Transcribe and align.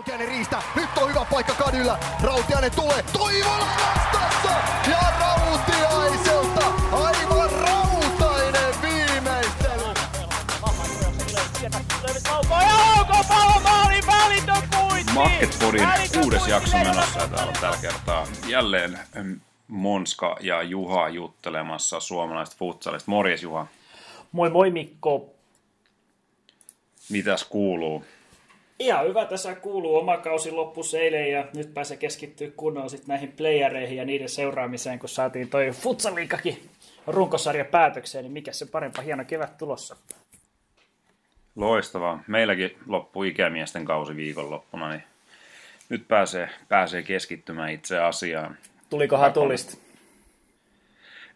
Rautiainen 0.00 0.28
riistä. 0.28 0.62
Nyt 0.76 0.88
on 0.96 1.08
hyvä 1.10 1.26
paikka 1.30 1.54
Kadyllä. 1.54 1.98
Rautiainen 2.22 2.70
tulee. 2.70 3.04
Toivola 3.12 3.66
vastassa. 3.86 4.50
Ja 4.90 5.00
Rautiaiselta 5.20 6.66
aivan 6.92 7.50
rautainen 7.50 8.74
viimeistely. 8.82 9.94
Marketpodin 15.14 15.88
kuudes 16.20 16.46
jakso 16.48 16.78
menossa 16.78 17.20
ja 17.20 17.28
täällä 17.28 17.48
on 17.48 17.54
tällä 17.60 17.76
kertaa 17.80 18.26
jälleen 18.48 18.98
Monska 19.68 20.36
ja 20.40 20.62
Juha 20.62 21.08
juttelemassa 21.08 22.00
suomalaisesta 22.00 22.58
futsalista. 22.58 23.10
Morjes 23.10 23.42
Juha, 23.42 23.66
Moi 24.32 24.50
moi 24.50 24.70
Mikko. 24.70 25.28
mitäs 27.10 27.44
kuuluu? 27.44 28.04
Ihan 28.80 29.06
hyvä 29.06 29.24
tässä 29.24 29.54
kuuluu. 29.54 29.96
Oma 29.96 30.16
kausi 30.16 30.50
loppus 30.50 30.94
eilen 30.94 31.32
ja 31.32 31.44
nyt 31.54 31.74
pääsee 31.74 31.96
keskittyä 31.96 32.48
kunnolla 32.56 32.88
sit 32.88 33.06
näihin 33.06 33.32
playereihin 33.32 33.96
ja 33.96 34.04
niiden 34.04 34.28
seuraamiseen, 34.28 34.98
kun 34.98 35.08
saatiin 35.08 35.48
toi 35.48 35.70
futsaliikakin 35.70 36.68
runkosarja 37.06 37.64
päätökseen, 37.64 38.24
niin 38.24 38.32
mikä 38.32 38.52
se 38.52 38.66
parempa 38.66 39.02
hieno 39.02 39.24
kevät 39.24 39.58
tulossa. 39.58 39.96
Loistavaa. 41.56 42.22
Meilläkin 42.26 42.78
loppui 42.86 43.28
ikämiesten 43.28 43.84
kausi 43.84 44.16
viikonloppuna, 44.16 44.90
niin 44.90 45.02
nyt 45.88 46.08
pääsee, 46.08 46.48
pääsee 46.68 47.02
keskittymään 47.02 47.70
itse 47.70 47.98
asiaan. 47.98 48.56
Tuliko 48.90 49.16
hatullista? 49.16 49.76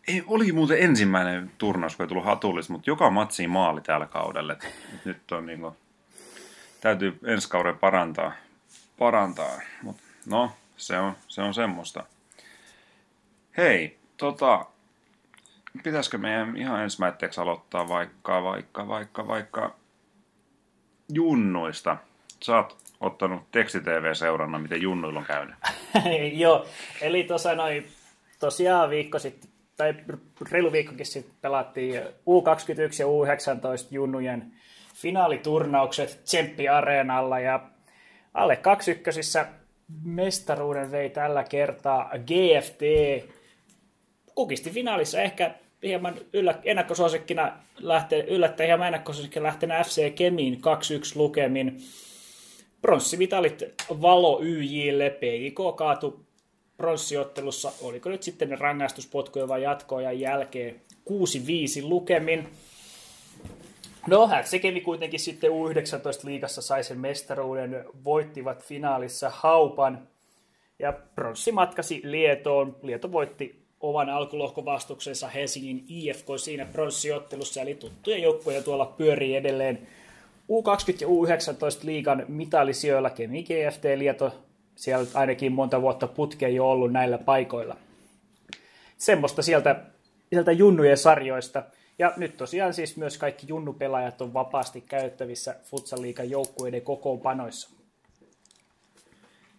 Ei, 0.09 0.23
oli 0.27 0.53
muuten 0.53 0.83
ensimmäinen 0.83 1.51
turnaus, 1.59 1.97
kun 1.97 2.05
ei 2.05 2.09
tullut 2.09 2.25
hatullista, 2.25 2.73
mutta 2.73 2.91
joka 2.91 3.11
matsiin 3.11 3.51
maali 3.51 3.81
tällä 3.81 4.07
kaudella. 4.07 4.57
Nyt 5.05 5.33
on 5.33 5.47
niin 5.47 5.61
kuin, 5.61 5.75
täytyy 6.85 7.19
ensi 7.27 7.49
kauden 7.49 7.79
parantaa, 7.79 8.33
parantaa. 8.99 9.61
Mut 9.83 9.97
no, 10.27 10.53
se 10.77 10.99
on, 10.99 11.13
se 11.29 11.43
on 11.43 11.55
semmoista. 11.55 12.05
Hei, 13.57 13.99
tota, 14.17 14.67
pitäisikö 15.83 16.19
meidän 16.19 16.57
ihan 16.57 16.83
ensimmäiseksi 16.83 17.41
aloittaa 17.41 17.89
vaikka, 17.89 18.43
vaikka, 18.43 18.89
vaikka, 18.89 19.29
vaikka 19.29 19.75
junnuista. 21.13 21.97
Sä 22.43 22.57
oot 22.57 22.77
ottanut 23.01 23.43
tekstitv-seurannan, 23.51 24.63
miten 24.63 24.83
junnuilla 24.83 25.19
on 25.19 25.27
käynyt. 25.27 25.55
Joo, 26.33 26.67
eli 27.01 27.25
tuossa 27.25 27.55
noin 27.55 27.89
tosiaan 28.39 28.91
viikko 28.91 29.19
sitten, 29.19 29.51
tai 29.77 29.95
reilu 30.51 30.73
viikkokin 30.73 31.07
sitten 31.07 31.35
pelattiin 31.41 32.03
U21 32.03 32.07
ja 32.99 33.07
U19 33.07 33.87
junnujen 33.91 34.53
finaaliturnaukset 34.95 36.21
Tsemppi 36.25 36.69
Areenalla 36.69 37.41
ja 37.41 37.61
alle 38.35 38.57
21 38.57 39.39
mestaruuden 40.05 40.91
vei 40.91 41.11
tällä 41.11 41.45
kertaa 41.45 42.11
GFT. 42.19 42.83
Kukisti 44.35 44.71
finaalissa 44.71 45.21
ehkä 45.21 45.55
hieman 45.83 46.15
yllä, 46.33 46.59
ennakkosuosikkina 46.65 47.53
lähtee, 47.79 48.25
yllättäen 48.25 48.67
hieman 48.67 48.87
ennakkosuosikkina 48.87 49.47
lähtenä 49.47 49.83
FC 49.83 50.15
Kemiin 50.15 50.55
2-1 50.55 50.59
lukemin. 51.15 51.77
Pronssivitalit 52.83 53.63
Valo 54.03 54.41
YJille, 54.43 55.11
PIK 55.11 55.59
kaatu 55.77 56.25
pronssiottelussa, 56.77 57.73
oliko 57.83 58.09
nyt 58.09 58.23
sitten 58.23 58.59
rangaistuspotkuja 58.59 59.49
vai 59.49 59.63
jatkoajan 59.63 60.21
jälkeen 60.21 60.81
6-5 61.11 61.83
lukemin. 61.83 62.49
No, 64.07 64.29
Häksekemi 64.29 64.81
kuitenkin 64.81 65.21
sitten 65.21 65.51
U19-liigassa 65.51 66.63
sai 66.63 66.85
sen 66.85 66.99
mestaruuden, 66.99 67.85
voittivat 68.05 68.65
finaalissa 68.65 69.31
Haupan 69.35 70.09
ja 70.79 70.93
pronssi 70.93 71.53
matkasi 71.53 72.01
Lietoon. 72.05 72.77
Lieto 72.83 73.13
voitti 73.13 73.65
oman 73.81 74.11
alkulohkovastuksensa 74.11 75.29
Helsingin 75.29 75.85
IFK 75.89 76.27
siinä 76.37 76.65
pronssiottelussa, 76.65 77.61
eli 77.61 77.75
tuttuja 77.75 78.19
joukkoja 78.19 78.63
tuolla 78.63 78.87
pyörii 78.87 79.37
edelleen 79.37 79.87
U20 80.53 80.97
ja 81.01 81.07
U19 81.07 81.81
liigan 81.83 82.25
mitalisijoilla 82.29 83.11
Kemi 83.11 83.43
GFT 83.43 83.85
Lieto 83.97 84.33
siellä 84.75 85.07
ainakin 85.15 85.53
monta 85.53 85.83
vuotta 85.83 86.07
putkeen 86.07 86.55
jo 86.55 86.71
ollut 86.71 86.93
näillä 86.93 87.19
paikoilla. 87.19 87.77
Semmoista 88.99 89.43
sieltä, 89.43 89.81
sieltä 90.33 90.53
junnujen 90.53 90.97
sarjoista. 90.97 91.63
Ja 91.99 92.13
nyt 92.17 92.37
tosiaan 92.37 92.75
siis 92.75 92.97
myös 92.97 93.19
kaikki 93.19 93.47
junnupelaajat 93.49 94.21
on 94.21 94.35
vapaasti 94.35 94.81
käyttävissä 94.81 95.57
Futsal-liigan 95.65 96.31
joukkueiden 96.31 96.83
kokoonpanoissa. 96.83 97.71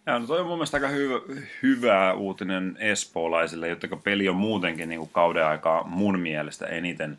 Ja 0.06 0.18
no 0.18 0.26
toi 0.26 0.40
on 0.40 0.46
mun 0.46 0.56
mielestä 0.56 0.76
aika 0.76 0.88
hyvä, 0.88 1.20
hyvä 1.62 2.12
uutinen 2.12 2.76
espoolaisille, 2.80 3.68
jotta 3.68 3.96
peli 4.04 4.28
on 4.28 4.36
muutenkin 4.36 4.88
niin 4.88 4.98
kuin 4.98 5.10
kauden 5.12 5.46
aikaa 5.46 5.84
mun 5.84 6.20
mielestä 6.20 6.66
eniten, 6.66 7.18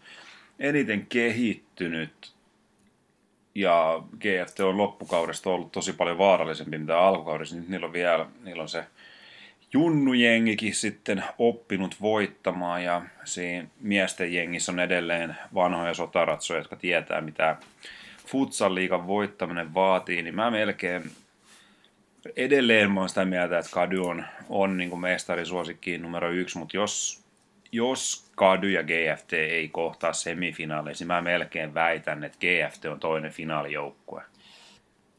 eniten 0.60 1.06
kehittynyt. 1.06 2.34
Ja 3.56 4.04
GFT 4.20 4.60
on 4.60 4.78
loppukaudesta 4.78 5.50
ollut 5.50 5.72
tosi 5.72 5.94
paljon 5.94 6.18
vaarallisempi 6.18 6.78
mitä 6.78 7.00
alkukaudessa. 7.00 7.56
Nyt 7.56 7.70
niillä 7.70 7.86
on 7.86 7.94
vielä 7.94 8.26
niillä 8.44 8.62
on 8.62 8.70
se 8.70 8.84
junnujengikin 9.74 10.76
sitten 10.76 11.24
oppinut 11.38 11.96
voittamaan 12.02 12.84
ja 12.84 13.02
siinä 13.24 13.68
miesten 13.80 14.34
jengissä 14.34 14.72
on 14.72 14.80
edelleen 14.80 15.36
vanhoja 15.54 15.94
sotaratsoja, 15.94 16.60
jotka 16.60 16.76
tietää 16.76 17.22
mitä 17.22 17.58
futsal-liigan 18.28 19.08
voittaminen 19.08 19.74
vaatii, 19.74 20.22
niin 20.22 20.36
mä 20.36 20.52
melkein 20.52 21.12
edelleen 22.36 22.92
mä 22.92 23.00
oon 23.00 23.10
sitä 23.10 23.26
mieltä, 23.26 23.60
että 23.60 23.72
Kady 23.72 24.00
on, 24.00 24.26
on 24.50 24.78
niin 24.78 24.90
kuin 24.90 25.00
mestarisuosikki 25.00 25.98
numero 25.98 26.30
yksi, 26.32 26.58
mutta 26.58 26.78
jos, 26.78 27.24
jos 27.72 28.32
Kady 28.36 28.72
ja 28.72 28.84
GFT 28.84 29.34
ei 29.34 29.70
kohtaa 29.70 30.14
semifinaaleissa, 30.14 31.02
niin 31.02 31.08
mä 31.08 31.22
melkein 31.22 31.74
väitän, 31.74 32.24
että 32.24 32.38
GFT 32.38 32.86
on 32.86 33.00
toinen 33.00 33.32
finaalijoukkue. 33.32 34.22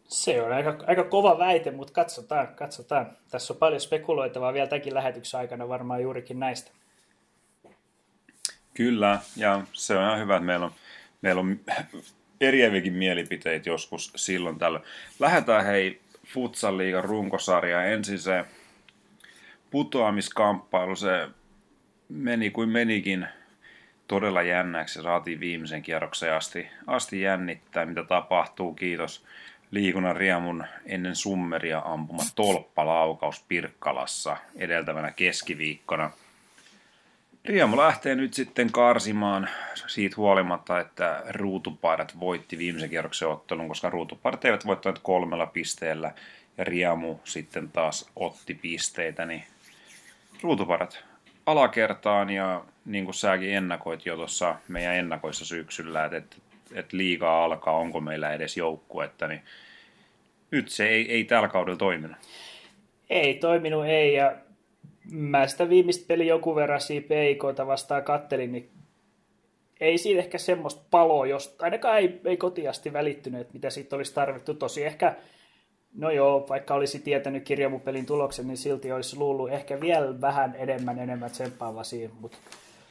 Se 0.08 0.42
on 0.42 0.52
aika, 0.52 0.76
aika 0.86 1.04
kova 1.04 1.38
väite, 1.38 1.70
mutta 1.70 1.92
katsotaan, 1.92 2.48
katsotaan. 2.48 3.10
Tässä 3.30 3.52
on 3.52 3.58
paljon 3.58 3.80
spekuloitavaa 3.80 4.52
vielä 4.52 4.66
tämänkin 4.66 4.94
lähetyksen 4.94 5.40
aikana 5.40 5.68
varmaan 5.68 6.02
juurikin 6.02 6.40
näistä. 6.40 6.70
Kyllä, 8.74 9.18
ja 9.36 9.62
se 9.72 9.96
on 9.96 10.04
ihan 10.04 10.18
hyvä, 10.18 10.36
että 10.36 10.46
meillä 10.46 10.66
on, 10.66 10.72
meillä 11.22 11.40
on 11.40 11.60
eriäviäkin 12.40 12.92
mielipiteitä 12.92 13.68
joskus 13.68 14.12
silloin 14.16 14.58
tällöin. 14.58 14.84
Lähdetään 15.18 15.64
hei 15.66 16.00
Futsal-liigan 16.26 17.04
runkosarja. 17.04 17.84
Ensin 17.84 18.18
se 18.18 18.44
putoamiskamppailu, 19.70 20.96
se 20.96 21.28
meni 22.08 22.50
kuin 22.50 22.68
menikin 22.68 23.26
todella 24.08 24.42
jännäksi. 24.42 25.02
Saatiin 25.02 25.40
viimeisen 25.40 25.82
kierroksen 25.82 26.34
asti, 26.34 26.68
asti 26.86 27.20
jännittää, 27.20 27.86
mitä 27.86 28.04
tapahtuu. 28.04 28.74
Kiitos 28.74 29.24
liikunnan 29.70 30.16
riemun 30.16 30.64
ennen 30.86 31.16
summeria 31.16 31.82
ampuma 31.84 32.22
tolppalaukaus 32.34 33.44
Pirkkalassa 33.48 34.36
edeltävänä 34.56 35.10
keskiviikkona. 35.10 36.10
Riemu 37.44 37.76
lähtee 37.76 38.14
nyt 38.14 38.34
sitten 38.34 38.72
karsimaan 38.72 39.48
siitä 39.86 40.16
huolimatta, 40.16 40.80
että 40.80 41.22
ruutupaidat 41.28 42.20
voitti 42.20 42.58
viimeisen 42.58 42.90
kierroksen 42.90 43.28
ottelun, 43.28 43.68
koska 43.68 43.90
ruutupaidat 43.90 44.44
eivät 44.44 44.66
voittaneet 44.66 45.02
kolmella 45.02 45.46
pisteellä 45.46 46.12
ja 46.58 46.64
Riemu 46.64 47.18
sitten 47.24 47.68
taas 47.68 48.10
otti 48.16 48.54
pisteitä, 48.54 49.26
niin 49.26 49.44
ruutupaidat 50.42 51.04
alakertaan 51.46 52.30
ja 52.30 52.64
niin 52.84 53.04
kuin 53.04 53.14
säkin 53.14 53.54
ennakoit 53.54 54.06
jo 54.06 54.16
tuossa 54.16 54.54
meidän 54.68 54.94
ennakoissa 54.94 55.44
syksyllä, 55.44 56.04
että, 56.04 56.16
että, 56.16 56.36
että 56.74 56.96
liigaa 56.96 57.44
alkaa, 57.44 57.76
onko 57.76 58.00
meillä 58.00 58.32
edes 58.32 58.56
joukkuetta, 58.56 59.28
niin 59.28 59.40
nyt 60.50 60.68
se 60.68 60.88
ei, 60.88 61.12
ei 61.12 61.24
tällä 61.24 61.48
kaudella 61.48 61.78
toiminut. 61.78 62.16
Ei 63.10 63.34
toiminut, 63.34 63.86
ei. 63.86 64.14
Ja 64.14 64.36
mä 65.10 65.46
sitä 65.46 65.68
viimeistä 65.68 66.04
peli 66.08 66.26
jonkun 66.26 66.56
verran 66.56 66.80
siinä 66.80 67.06
PIKta 67.08 67.66
vastaan 67.66 68.04
kattelin, 68.04 68.52
niin 68.52 68.70
ei 69.80 69.98
siitä 69.98 70.18
ehkä 70.20 70.38
semmoista 70.38 70.82
paloa, 70.90 71.26
jos 71.26 71.56
ainakaan 71.58 71.98
ei, 71.98 72.20
ei 72.24 72.36
kotiasti 72.36 72.92
välittynyt, 72.92 73.40
että 73.40 73.52
mitä 73.52 73.70
siitä 73.70 73.96
olisi 73.96 74.14
tarvittu. 74.14 74.54
Tosi 74.54 74.84
ehkä, 74.84 75.16
no 75.94 76.10
joo, 76.10 76.46
vaikka 76.48 76.74
olisi 76.74 76.98
tietänyt 76.98 77.44
kirjamupelin 77.44 78.06
tuloksen, 78.06 78.46
niin 78.46 78.56
silti 78.56 78.92
olisi 78.92 79.16
luullut 79.16 79.52
ehkä 79.52 79.80
vielä 79.80 80.20
vähän 80.20 80.54
enemmän 80.58 80.98
enemmän 80.98 81.30
tsemppaava 81.30 81.84
siinä. 81.84 82.14
Mutta 82.20 82.38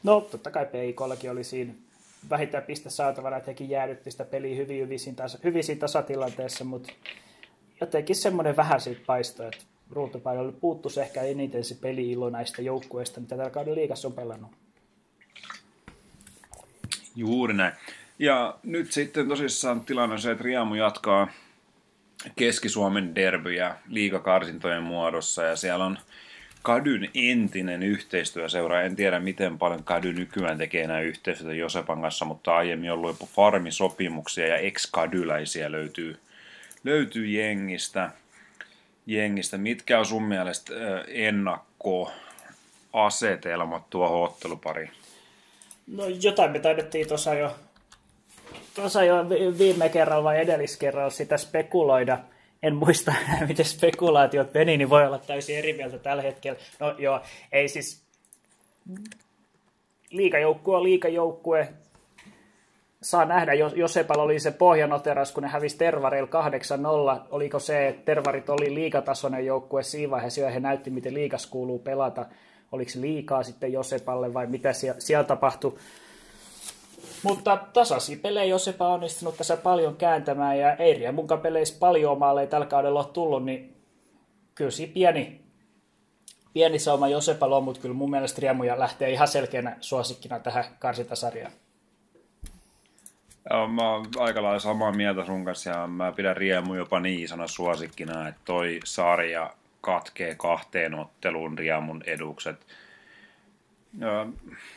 no, 0.03 0.21
totta 0.21 0.51
kai 0.51 0.65
PIKllakin 0.65 1.31
oli 1.31 1.43
siinä 1.43 1.73
vähintään 2.29 2.63
piste 2.63 2.89
saatavana, 2.89 3.37
että 3.37 3.51
hekin 3.51 3.69
jäädytti 3.69 4.11
sitä 4.11 4.25
peliä 4.25 4.55
hyvin, 4.55 4.81
hyvin, 4.81 5.15
tasa, 5.15 5.39
hyvin 5.43 5.79
tasatilanteessa, 5.79 6.63
mutta 6.63 6.93
jotenkin 7.81 8.15
semmoinen 8.15 8.57
vähän 8.57 8.81
siitä 8.81 9.01
paistoi, 9.05 9.47
että 9.47 9.65
ruutupaidolle 9.91 10.51
puuttuisi 10.51 11.01
ehkä 11.01 11.21
eniten 11.21 11.63
se 11.63 11.75
peli-ilo 11.75 12.29
näistä 12.29 12.61
joukkueista, 12.61 13.19
mitä 13.19 13.37
tällä 13.37 13.49
kaudella 13.49 13.75
liigassa 13.75 14.07
on 14.07 14.13
pelannut. 14.13 14.51
Juuri 17.15 17.53
näin. 17.53 17.73
Ja 18.19 18.57
nyt 18.63 18.91
sitten 18.91 19.27
tosissaan 19.27 19.81
tilanne 19.81 20.13
on 20.13 20.21
se, 20.21 20.31
että 20.31 20.43
Riamu 20.43 20.75
jatkaa, 20.75 21.27
Keski-Suomen 22.35 23.15
derbyjä 23.15 23.75
liikakarsintojen 23.87 24.83
muodossa 24.83 25.43
ja 25.43 25.55
siellä 25.55 25.85
on 25.85 25.97
Kadyn 26.61 27.09
entinen 27.15 27.83
yhteistyöseura. 27.83 28.81
En 28.81 28.95
tiedä, 28.95 29.19
miten 29.19 29.57
paljon 29.57 29.83
Kady 29.83 30.13
nykyään 30.13 30.57
tekee 30.57 30.83
enää 30.83 31.01
yhteistyötä 31.01 31.53
Josepan 31.53 32.01
kanssa, 32.01 32.25
mutta 32.25 32.55
aiemmin 32.55 32.91
ollut 32.91 33.09
jopa 33.09 33.25
farmisopimuksia 33.35 34.47
ja 34.47 34.57
ex-kadyläisiä 34.57 35.71
löytyy, 35.71 36.19
löytyy 36.83 37.27
jengistä. 37.27 38.11
jengistä. 39.05 39.57
Mitkä 39.57 39.99
on 39.99 40.05
sun 40.05 40.23
mielestä 40.23 40.73
ennakkoasetelmat 41.07 43.89
tuohon 43.89 44.23
ottelupariin? 44.23 44.91
No 45.87 46.07
jotain 46.07 46.51
me 46.51 46.59
taidettiin 46.59 47.07
tuossa 47.07 47.33
jo, 47.33 47.55
tuossa 48.75 49.03
jo 49.03 49.29
viime 49.57 49.89
kerralla 49.89 50.23
vai 50.23 50.39
edelliskerralla 50.39 51.09
sitä 51.09 51.37
spekuloida. 51.37 52.19
En 52.63 52.75
muista 52.75 53.13
miten 53.47 53.65
spekulaatiot 53.65 54.53
meni, 54.53 54.77
niin 54.77 54.89
voi 54.89 55.05
olla 55.05 55.19
täysin 55.19 55.57
eri 55.57 55.73
mieltä 55.73 55.97
tällä 55.97 56.23
hetkellä. 56.23 56.59
No 56.79 56.95
joo, 56.97 57.21
ei 57.51 57.67
siis... 57.67 58.03
Liikajoukkue 60.09 60.77
on 60.77 60.83
liikajoukkue. 60.83 61.69
Saa 63.01 63.25
nähdä, 63.25 63.53
jos 63.53 63.73
Josepal 63.75 64.19
oli 64.19 64.39
se 64.39 64.51
pohjanoteras, 64.51 65.31
kun 65.31 65.43
ne 65.43 65.49
hävisi 65.49 65.77
Tervareilla 65.77 66.29
8-0. 67.19 67.27
Oliko 67.29 67.59
se, 67.59 67.87
että 67.87 68.05
Tervarit 68.05 68.49
oli 68.49 68.73
liikatasoinen 68.73 69.45
joukkue 69.45 69.83
siinä 69.83 70.11
vaiheessa, 70.11 70.41
ja 70.41 70.49
he 70.49 70.59
näytti, 70.59 70.89
miten 70.89 71.13
liikas 71.13 71.47
kuuluu 71.47 71.79
pelata 71.79 72.25
oliko 72.71 72.91
se 72.91 73.01
liikaa 73.01 73.43
sitten 73.43 73.73
Josepalle 73.73 74.33
vai 74.33 74.47
mitä 74.47 74.73
siellä, 74.73 74.99
siellä 74.99 75.23
tapahtui. 75.23 75.77
Mutta 77.23 77.57
tasaisia 77.73 78.17
pelejä 78.21 78.45
Josepa 78.45 78.87
on 78.87 78.93
onnistunut 78.93 79.37
tässä 79.37 79.57
paljon 79.57 79.95
kääntämään 79.95 80.59
ja 80.59 80.75
ei 80.75 81.11
mun 81.11 81.27
peleissä 81.41 81.75
paljon 81.79 82.19
maaleja 82.19 82.47
tällä 82.47 82.65
kaudella 82.65 82.99
ole 82.99 83.13
tullut, 83.13 83.45
niin 83.45 83.75
kyllä 84.55 84.71
siinä 84.71 84.93
pieni, 84.93 85.41
pieni 86.53 86.79
sauma 86.79 87.07
Josepalla 87.07 87.57
on, 87.57 87.63
mutta 87.63 87.81
kyllä 87.81 87.95
mun 87.95 88.09
mielestä 88.09 88.41
Riemuja 88.41 88.79
lähtee 88.79 89.11
ihan 89.11 89.27
selkeänä 89.27 89.77
suosikkina 89.81 90.39
tähän 90.39 90.65
karsintasarjaan. 90.79 91.51
Joo, 93.49 93.67
mä 93.67 93.91
oon 93.91 94.05
aika 94.17 94.43
lailla 94.43 94.59
samaa 94.59 94.91
mieltä 94.91 95.25
sun 95.25 95.45
kanssa 95.45 95.69
ja 95.69 95.87
mä 95.87 96.11
pidän 96.11 96.37
Riemu 96.37 96.73
jopa 96.73 96.99
niin 96.99 97.23
isona 97.23 97.47
suosikkina, 97.47 98.27
että 98.27 98.41
toi 98.45 98.79
sarja 98.85 99.53
katkee 99.81 100.35
kahteen 100.35 100.93
otteluun 100.93 101.57
Riamun 101.57 102.03
edukset. 102.05 102.65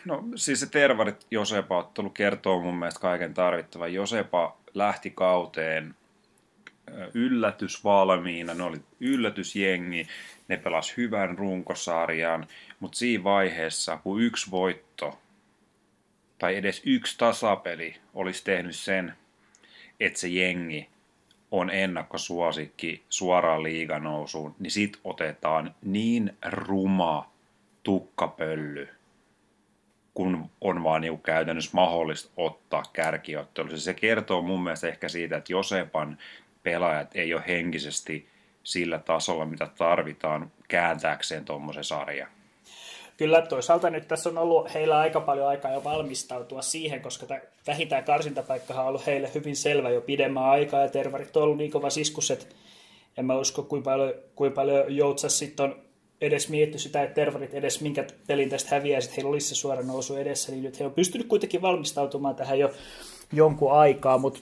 No 0.04 0.24
siis 0.34 0.60
se 0.60 0.66
Tervarit 0.70 1.26
Josepa-ottelu 1.30 2.10
kertoo 2.10 2.60
mun 2.60 2.74
mielestä 2.74 3.00
kaiken 3.00 3.34
tarvittavan. 3.34 3.94
Josepa 3.94 4.56
lähti 4.74 5.10
kauteen 5.10 5.94
yllätys 7.14 7.84
valmiina, 7.84 8.54
ne 8.54 8.62
oli 8.62 8.80
yllätysjengi, 9.00 10.06
ne 10.48 10.56
pelas 10.56 10.96
hyvän 10.96 11.38
runkosarjan, 11.38 12.46
mutta 12.80 12.98
siinä 12.98 13.24
vaiheessa, 13.24 13.96
kun 13.96 14.22
yksi 14.22 14.50
voitto 14.50 15.18
tai 16.38 16.56
edes 16.56 16.82
yksi 16.86 17.18
tasapeli 17.18 17.96
olisi 18.14 18.44
tehnyt 18.44 18.76
sen, 18.76 19.14
että 20.00 20.18
se 20.18 20.28
jengi 20.28 20.88
on 21.50 21.70
ennakkosuosikki 21.70 23.04
suoraan 23.08 23.62
liiganousuun, 23.62 24.54
niin 24.58 24.70
sit 24.70 25.00
otetaan 25.04 25.74
niin 25.82 26.36
ruma 26.46 27.30
tukkapölly, 27.82 28.88
kun 30.14 30.50
on 30.60 30.84
vaan 30.84 31.00
niin 31.00 31.20
käytännössä 31.20 31.70
mahdollista 31.74 32.30
ottaa 32.36 32.82
kärkiottelussa. 32.92 33.80
Se 33.80 33.94
kertoo 33.94 34.42
mun 34.42 34.62
mielestä 34.62 34.88
ehkä 34.88 35.08
siitä, 35.08 35.36
että 35.36 35.52
Josepan 35.52 36.18
pelaajat 36.62 37.10
ei 37.14 37.34
ole 37.34 37.42
henkisesti 37.48 38.28
sillä 38.62 38.98
tasolla, 38.98 39.44
mitä 39.44 39.68
tarvitaan 39.78 40.52
kääntääkseen 40.68 41.44
tuommoisen 41.44 41.84
sarjan. 41.84 42.28
Kyllä 43.16 43.42
toisaalta 43.42 43.90
nyt 43.90 44.08
tässä 44.08 44.30
on 44.30 44.38
ollut 44.38 44.74
heillä 44.74 44.98
aika 44.98 45.20
paljon 45.20 45.48
aikaa 45.48 45.72
jo 45.72 45.84
valmistautua 45.84 46.62
siihen, 46.62 47.00
koska 47.00 47.26
vähintään 47.66 48.04
karsintapaikkahan 48.04 48.82
on 48.82 48.88
ollut 48.88 49.06
heille 49.06 49.30
hyvin 49.34 49.56
selvä 49.56 49.90
jo 49.90 50.00
pidemmän 50.00 50.44
aikaa, 50.44 50.80
ja 50.80 50.88
tervarit 50.88 51.36
on 51.36 51.42
ollut 51.42 51.56
niin 51.56 51.70
kova 51.70 51.90
siskus, 51.90 52.30
että 52.30 52.46
en 53.16 53.24
mä 53.24 53.34
usko, 53.34 53.62
kuinka 53.62 53.90
paljon, 53.90 54.14
kuinka 54.34 54.54
paljon 54.54 54.96
Joutsas 54.96 55.38
sitten 55.38 55.64
on 55.64 55.89
edes 56.20 56.48
mietty 56.48 56.78
sitä, 56.78 57.02
että 57.02 57.14
tervarit 57.14 57.54
edes 57.54 57.80
minkä 57.80 58.04
pelin 58.26 58.50
tästä 58.50 58.74
häviää, 58.74 58.98
että 58.98 59.10
heillä 59.16 59.30
olisi 59.30 59.48
se 59.48 59.54
suora 59.54 59.82
nousu 59.82 60.16
edessä, 60.16 60.52
niin 60.52 60.64
nyt 60.64 60.80
he 60.80 60.86
on 60.86 60.92
pystynyt 60.92 61.26
kuitenkin 61.26 61.62
valmistautumaan 61.62 62.36
tähän 62.36 62.58
jo 62.58 62.72
jonkun 63.32 63.72
aikaa, 63.72 64.18
mutta 64.18 64.40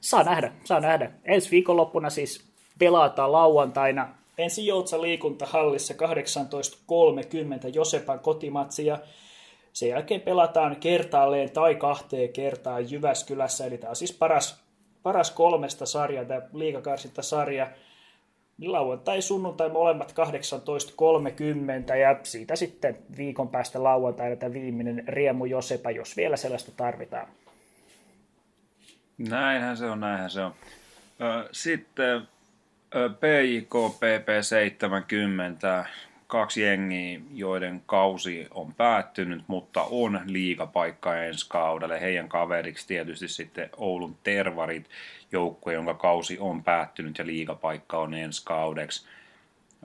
saa 0.00 0.22
nähdä, 0.22 0.52
saa 0.64 0.80
nähdä. 0.80 1.10
Ensi 1.24 1.50
viikonloppuna 1.50 2.10
siis 2.10 2.44
pelataan 2.78 3.32
lauantaina 3.32 4.18
Ensin 4.38 4.66
Joutsa 4.66 5.02
liikuntahallissa 5.02 5.94
18.30 5.94 7.70
Josepan 7.74 8.20
kotimatsi 8.20 8.86
ja 8.86 8.98
sen 9.72 9.88
jälkeen 9.88 10.20
pelataan 10.20 10.76
kertaalleen 10.76 11.50
tai 11.50 11.74
kahteen 11.74 12.32
kertaan 12.32 12.90
Jyväskylässä. 12.90 13.66
Eli 13.66 13.78
tämä 13.78 13.90
on 13.90 13.96
siis 13.96 14.12
paras, 14.12 14.60
paras 15.02 15.30
kolmesta 15.30 15.86
sarjaa, 15.86 16.24
tämä 16.24 16.42
liikakarsinta 16.52 17.22
sarja. 17.22 17.70
Niin 18.58 18.72
lauantai 18.72 19.22
sunnuntai 19.22 19.68
molemmat 19.68 20.14
18.30 21.90 21.96
ja 21.96 22.20
siitä 22.22 22.56
sitten 22.56 22.98
viikon 23.16 23.48
päästä 23.48 23.82
lauantaina 23.82 24.36
tämä 24.36 24.52
viimeinen 24.52 25.04
Riemu 25.08 25.44
Josepa, 25.44 25.90
jos 25.90 26.16
vielä 26.16 26.36
sellaista 26.36 26.72
tarvitaan. 26.76 27.28
Näinhän 29.18 29.76
se 29.76 29.86
on, 29.86 30.00
näinhän 30.00 30.30
se 30.30 30.40
on. 30.40 30.54
Sitten 31.52 32.22
PIK 33.20 33.74
PP70, 33.74 35.88
kaksi 36.28 36.62
jengiä, 36.62 37.20
joiden 37.34 37.82
kausi 37.86 38.46
on 38.50 38.74
päättynyt, 38.74 39.42
mutta 39.46 39.82
on 39.82 40.20
liigapaikka 40.26 41.16
ensi 41.16 41.46
kaudelle. 41.48 42.00
Heidän 42.00 42.28
kaveriksi 42.28 42.86
tietysti 42.86 43.28
sitten 43.28 43.70
Oulun 43.76 44.16
Tervarit, 44.22 44.90
joukkue, 45.32 45.72
jonka 45.72 45.94
kausi 45.94 46.38
on 46.40 46.64
päättynyt 46.64 47.18
ja 47.18 47.26
liigapaikka 47.26 47.98
on 47.98 48.14
ensi 48.14 48.42
kaudeksi. 48.44 49.06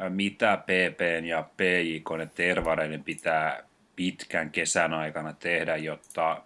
Mitä 0.09 0.57
PPn 0.57 1.25
ja 1.25 1.43
PIK 1.57 2.09
ja 2.19 2.25
Tervareiden 2.25 3.03
pitää 3.03 3.63
pitkän 3.95 4.51
kesän 4.51 4.93
aikana 4.93 5.33
tehdä, 5.33 5.77
jotta 5.77 6.41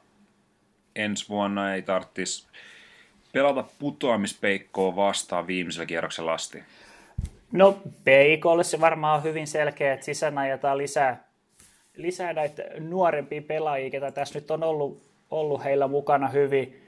ensi 0.95 1.29
vuonna 1.29 1.73
ei 1.73 1.81
tarvitsisi 1.81 2.47
pelata 3.31 3.63
putoamispeikkoa 3.79 4.95
vastaan 4.95 5.47
viimeisellä 5.47 5.85
kierroksella 5.85 6.33
asti? 6.33 6.63
No 7.51 7.77
Peikolle 8.03 8.63
se 8.63 8.81
varmaan 8.81 9.17
on 9.17 9.23
hyvin 9.23 9.47
selkeä, 9.47 9.93
että 9.93 10.05
sisään 10.05 10.37
ajetaan 10.37 10.77
lisää, 10.77 11.27
lisää 11.95 12.33
näitä 12.33 12.63
nuorempia 12.79 13.41
pelaajia, 13.41 13.89
ketä 13.89 14.11
tässä 14.11 14.39
nyt 14.39 14.51
on 14.51 14.63
ollut, 14.63 15.03
ollut 15.31 15.63
heillä 15.63 15.87
mukana 15.87 16.27
hyvin 16.27 16.81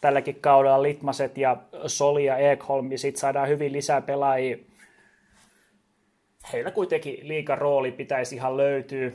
tälläkin 0.00 0.40
kaudella 0.40 0.82
Litmaset 0.82 1.38
ja 1.38 1.56
Soli 1.86 2.24
ja 2.24 2.36
Ekholm, 2.36 2.92
ja 2.92 2.98
sitten 2.98 3.20
saadaan 3.20 3.48
hyvin 3.48 3.72
lisää 3.72 4.00
pelaajia. 4.00 4.56
Heillä 6.52 6.70
kuitenkin 6.70 7.28
liika 7.28 7.54
rooli 7.54 7.92
pitäisi 7.92 8.34
ihan 8.34 8.56
löytyä. 8.56 9.10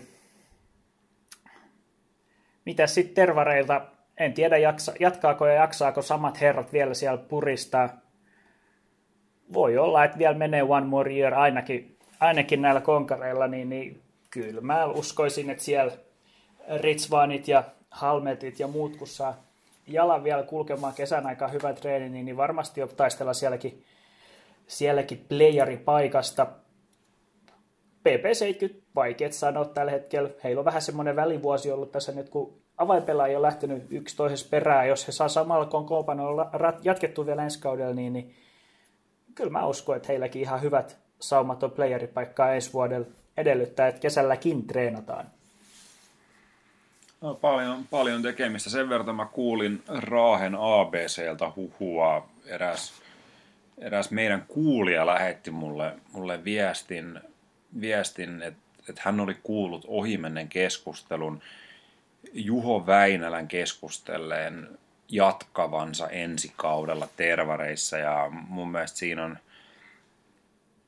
Mitä 2.66 2.88
sitten 2.88 3.16
Tervareilta? 3.16 3.82
en 4.18 4.34
tiedä 4.34 4.58
jaksa, 4.58 4.94
jatkaako 5.00 5.48
ja 5.48 5.54
jaksaako 5.54 6.01
samat 6.01 6.42
herrat 6.42 6.74
vielä 6.74 6.94
siellä 6.94 7.18
puristaa. 7.18 7.89
Voi 9.54 9.77
olla, 9.77 10.04
että 10.04 10.18
vielä 10.18 10.38
menee 10.38 10.63
one 10.63 10.86
more 10.86 11.13
year 11.13 11.34
ainakin, 11.34 11.98
ainakin 12.20 12.62
näillä 12.62 12.82
konkareilla, 12.82 13.48
niin, 13.48 13.70
niin 13.70 14.01
kyllä 14.30 14.62
mä 14.62 14.86
uskoisin, 14.86 15.50
että 15.50 15.63
siellä 15.63 15.92
Ritsvanit 16.82 17.48
ja 17.48 17.63
Halmetit 17.89 18.60
ja 18.60 18.68
muut, 18.68 18.96
kun 18.96 19.08
saa 19.08 19.44
jalan 19.88 20.24
vielä 20.24 20.44
kulkemaan 20.44 20.94
kesän 20.94 21.25
aikaa 21.27 21.48
hyvä 21.48 21.74
treeni, 21.74 22.10
niin, 22.10 22.25
niin 22.25 22.38
varmasti 22.38 22.82
taistella 22.98 23.34
sielläkin, 23.34 23.84
sielläkin 24.68 25.25
playeripaikasta. 25.30 26.48
PP70, 28.10 28.75
vaikeat 28.96 29.34
sanoa 29.34 29.66
tällä 29.66 29.92
hetkellä. 29.92 30.30
Heillä 30.44 30.60
on 30.60 30.66
vähän 30.66 30.82
semmoinen 30.82 31.16
välivuosi 31.16 31.72
ollut 31.72 31.92
tässä 31.92 32.12
nyt, 32.12 32.30
kun 32.30 32.54
avainpelaajia 32.77 33.38
on 33.38 33.42
lähtenyt 33.42 33.84
yksi 33.89 34.18
toisessa 34.18 34.48
perään. 34.50 34.88
Jos 34.88 35.08
he 35.08 35.12
saa 35.12 35.27
samalla 35.27 35.66
kokoonpanolla 35.66 36.51
jatkettu 36.84 37.25
vielä 37.25 37.44
ensi 37.44 37.62
kaudella, 37.62 37.94
niin, 37.94 38.13
niin 38.13 38.36
kyllä 39.38 39.51
mä 39.51 39.65
uskon, 39.65 39.96
että 39.96 40.08
heilläkin 40.08 40.41
ihan 40.41 40.62
hyvät 40.62 40.98
saumat 41.20 41.63
on 41.63 41.72
playeripaikkaa 41.72 42.53
ensi 42.53 42.74
vuodella 42.74 43.08
edellyttää, 43.38 43.88
että 43.88 44.01
kesälläkin 44.01 44.67
treenataan. 44.67 45.25
No, 47.22 47.36
paljon, 47.36 47.86
paljon 47.91 48.22
tekemistä. 48.22 48.70
Sen 48.70 48.89
verran 48.89 49.15
mä 49.15 49.25
kuulin 49.25 49.84
Raahen 49.88 50.56
ABCltä 50.56 51.51
huhua. 51.56 52.29
Eräs, 52.46 52.94
eräs 53.77 54.12
meidän 54.12 54.46
kuulija 54.48 55.06
lähetti 55.06 55.51
mulle, 55.51 55.94
mulle 56.13 56.44
viestin, 56.44 57.20
viestin 57.82 58.41
että, 58.41 58.60
että 58.89 59.01
hän 59.06 59.20
oli 59.20 59.38
kuullut 59.44 59.86
ohimennen 59.88 60.48
keskustelun 60.48 61.41
Juho 62.34 62.86
Väinälän 62.88 63.48
keskustelleen 63.48 64.77
jatkavansa 65.10 66.10
ensi 66.10 66.54
kaudella 66.56 67.08
tervareissa. 67.18 67.98
Ja 67.98 68.28
mun 68.32 68.72
mielestä 68.72 68.98
siinä 68.98 69.24
on, 69.26 69.38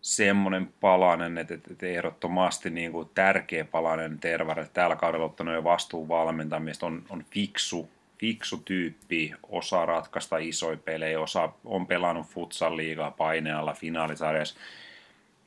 semmoinen 0.01 0.73
palanen, 0.81 1.37
että, 1.37 1.87
ehdottomasti 1.87 2.69
niin 2.69 2.91
kuin 2.91 3.09
tärkeä 3.15 3.65
palanen 3.65 4.19
Tervalle 4.19 4.69
tällä 4.73 4.95
kaudella 4.95 5.25
ottanut 5.25 5.53
jo 5.53 5.63
vastuun 5.63 6.07
valmentamista, 6.07 6.85
on, 6.85 7.03
on 7.09 7.23
fiksu, 7.31 7.89
fiksu 8.17 8.57
tyyppi, 8.57 9.33
osaa 9.49 9.85
ratkaista 9.85 10.37
isoja 10.37 10.77
pelejä, 10.77 11.19
osa 11.19 11.49
on 11.65 11.87
pelannut 11.87 12.27
futsal 12.27 12.77
liigaa 12.77 13.11
painealla 13.11 13.73
finaalisarjassa. 13.73 14.59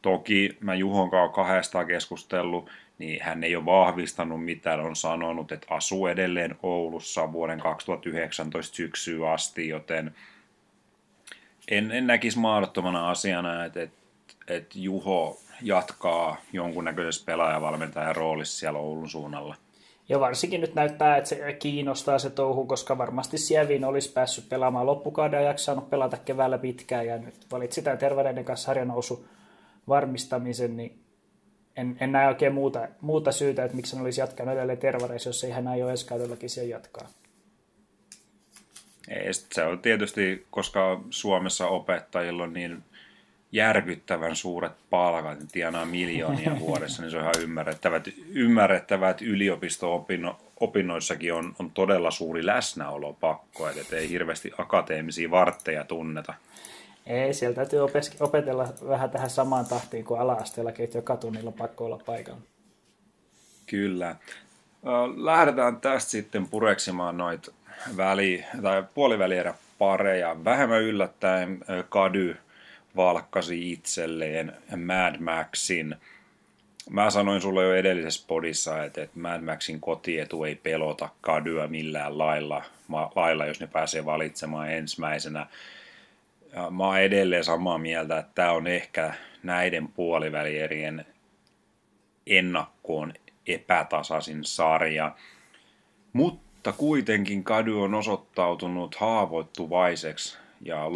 Toki 0.03 0.57
mä 0.61 0.75
Juhon 0.75 1.11
kanssa 1.11 1.35
kahdestaan 1.35 1.87
keskustellut, 1.87 2.71
niin 3.03 3.23
hän 3.23 3.45
ei 3.45 3.57
ole 3.57 3.65
vahvistanut 3.65 4.45
mitään, 4.45 4.81
on 4.81 4.97
sanonut, 4.97 5.53
että 5.53 5.67
asuu 5.71 6.07
edelleen 6.07 6.57
Oulussa 6.63 7.33
vuoden 7.33 7.61
2019 7.61 8.77
syksyyn 8.77 9.29
asti, 9.29 9.69
joten 9.69 10.15
en, 11.69 11.91
en 11.91 12.07
näkisi 12.07 12.39
mahdottomana 12.39 13.11
asiana, 13.11 13.65
että, 13.65 13.83
että, 13.83 13.97
että 14.49 14.79
Juho 14.79 15.41
jatkaa 15.63 16.37
jonkunnäköisessä 16.53 17.27
pelaajavalmentajan 17.27 18.17
roolissa 18.17 18.59
siellä 18.59 18.79
Oulun 18.79 19.11
suunnalla. 19.11 19.57
Ja 20.09 20.21
varsinkin 20.21 20.61
nyt 20.61 20.75
näyttää, 20.75 21.17
että 21.17 21.29
se 21.29 21.53
kiinnostaa 21.53 22.19
se 22.19 22.31
touhu, 22.31 22.67
koska 22.67 22.99
varmasti 22.99 23.39
Sievin 23.39 23.85
olisi 23.85 24.13
päässyt 24.13 24.49
pelaamaan 24.49 24.87
loppukauden 24.87 25.41
ajaksi, 25.41 25.65
saanut 25.65 25.91
pelata 25.91 26.17
keväällä 26.17 26.59
pitkään 26.59 27.07
ja 27.07 27.19
nyt 27.19 27.47
valitsi 27.53 27.83
tämän 27.83 27.99
terveyden 27.99 28.45
kanssa 28.45 28.67
sarjanousu 28.67 29.29
varmistamisen, 29.89 30.77
niin 30.77 31.02
en, 31.77 31.97
en 32.01 32.13
näe 32.13 32.29
oikein 32.29 32.55
muuta, 32.55 32.89
muuta 33.01 33.33
syytä, 33.33 33.65
että 33.65 33.77
miksi 33.77 33.97
hän 33.97 34.05
olisi 34.05 34.21
jatkanut 34.21 34.55
edelleen 34.55 34.79
tervareissa, 34.79 35.29
jos 35.29 35.45
ei 35.45 35.51
hän 35.51 35.69
aio 35.69 35.87
kaudellakin 36.09 36.51
siellä 36.51 36.71
jatkaa. 36.71 37.09
Ei, 39.09 39.33
se 39.33 39.65
on 39.65 39.79
tietysti, 39.79 40.47
koska 40.51 41.01
Suomessa 41.11 41.67
opettajilla 41.67 42.43
on 42.43 42.53
niin 42.53 42.83
järkyttävän 43.53 44.37
suuret 44.37 44.73
palkat, 44.91 45.41
ne 45.41 45.47
tienaa 45.53 45.85
miljoonia 45.85 46.61
vuodessa, 46.67 47.03
niin 47.03 47.11
se 47.11 47.17
on 47.17 47.23
ihan 47.23 47.43
ymmärrettävä, 47.43 47.97
että, 47.97 48.11
ymmärrettävä, 48.29 49.11
että 49.11 49.25
yliopisto-opinnoissakin 49.25 51.35
on, 51.35 51.55
on 51.59 51.71
todella 51.71 52.11
suuri 52.11 52.47
läsnäolo 52.47 53.13
pakko, 53.13 53.69
että 53.69 53.97
ei 53.97 54.09
hirveästi 54.09 54.51
akateemisia 54.59 55.31
vartteja 55.31 55.85
tunneta. 55.85 56.35
Ei, 57.07 57.35
siellä 57.35 57.55
täytyy 57.55 57.81
opetella 58.21 58.69
vähän 58.89 59.11
tähän 59.11 59.31
samaan 59.31 59.67
tahtiin 59.67 60.05
kuin 60.05 60.21
ala-asteellakin, 60.21 60.85
että 60.85 60.99
joka 60.99 61.17
tunnilla 61.17 61.53
pakko 61.53 61.85
olla 61.85 62.01
paikalla. 62.07 62.41
Kyllä. 63.67 64.17
Lähdetään 65.17 65.81
tästä 65.81 66.11
sitten 66.11 66.49
pureksimaan 66.49 67.17
noita 67.17 67.53
väli- 67.97 68.45
tai 68.63 68.85
puolivälierä 68.95 69.55
pareja. 69.79 70.45
Vähemmän 70.45 70.83
yllättäen 70.83 71.65
Kady 71.89 72.37
valkkasi 72.97 73.73
itselleen 73.73 74.53
Mad 74.77 75.19
Maxin. 75.21 75.97
Mä 76.91 77.11
sanoin 77.11 77.41
sulle 77.41 77.63
jo 77.63 77.75
edellisessä 77.75 78.25
podissa, 78.27 78.85
että 78.85 79.09
Mad 79.15 79.41
Maxin 79.41 79.81
kotietu 79.81 80.45
ei 80.45 80.55
pelota 80.55 81.09
Kadyä 81.21 81.67
millään 81.67 82.19
lailla, 82.19 82.65
lailla, 83.15 83.47
jos 83.47 83.61
ne 83.61 83.67
pääsee 83.67 84.05
valitsemaan 84.05 84.71
ensimmäisenä. 84.71 85.47
Ja 86.53 86.71
mä 86.71 86.87
oon 86.87 87.01
edelleen 87.01 87.45
samaa 87.45 87.79
mieltä, 87.79 88.19
että 88.19 88.33
tämä 88.35 88.53
on 88.53 88.67
ehkä 88.67 89.15
näiden 89.43 89.89
puolivälierien 89.89 91.07
ennakkoon 92.27 93.15
epätasaisin 93.47 94.45
sarja. 94.45 95.13
Mutta 96.13 96.73
kuitenkin 96.73 97.45
Kadu 97.45 97.83
on 97.83 97.95
osoittautunut 97.95 98.95
haavoittuvaiseksi 98.95 100.39
ja 100.61 100.87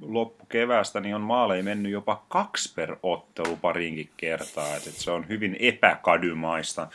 loppukevästä 0.00 1.00
niin 1.00 1.14
on 1.14 1.20
maaleja 1.20 1.62
mennyt 1.62 1.92
jopa 1.92 2.24
kaksi 2.28 2.74
per 2.74 2.96
ottelu 3.02 3.56
parinkin 3.56 4.10
kertaa. 4.16 4.76
Et, 4.76 4.82
se 4.82 5.10
on 5.10 5.28
hyvin 5.28 5.56
epäkadymaista. 5.60 6.88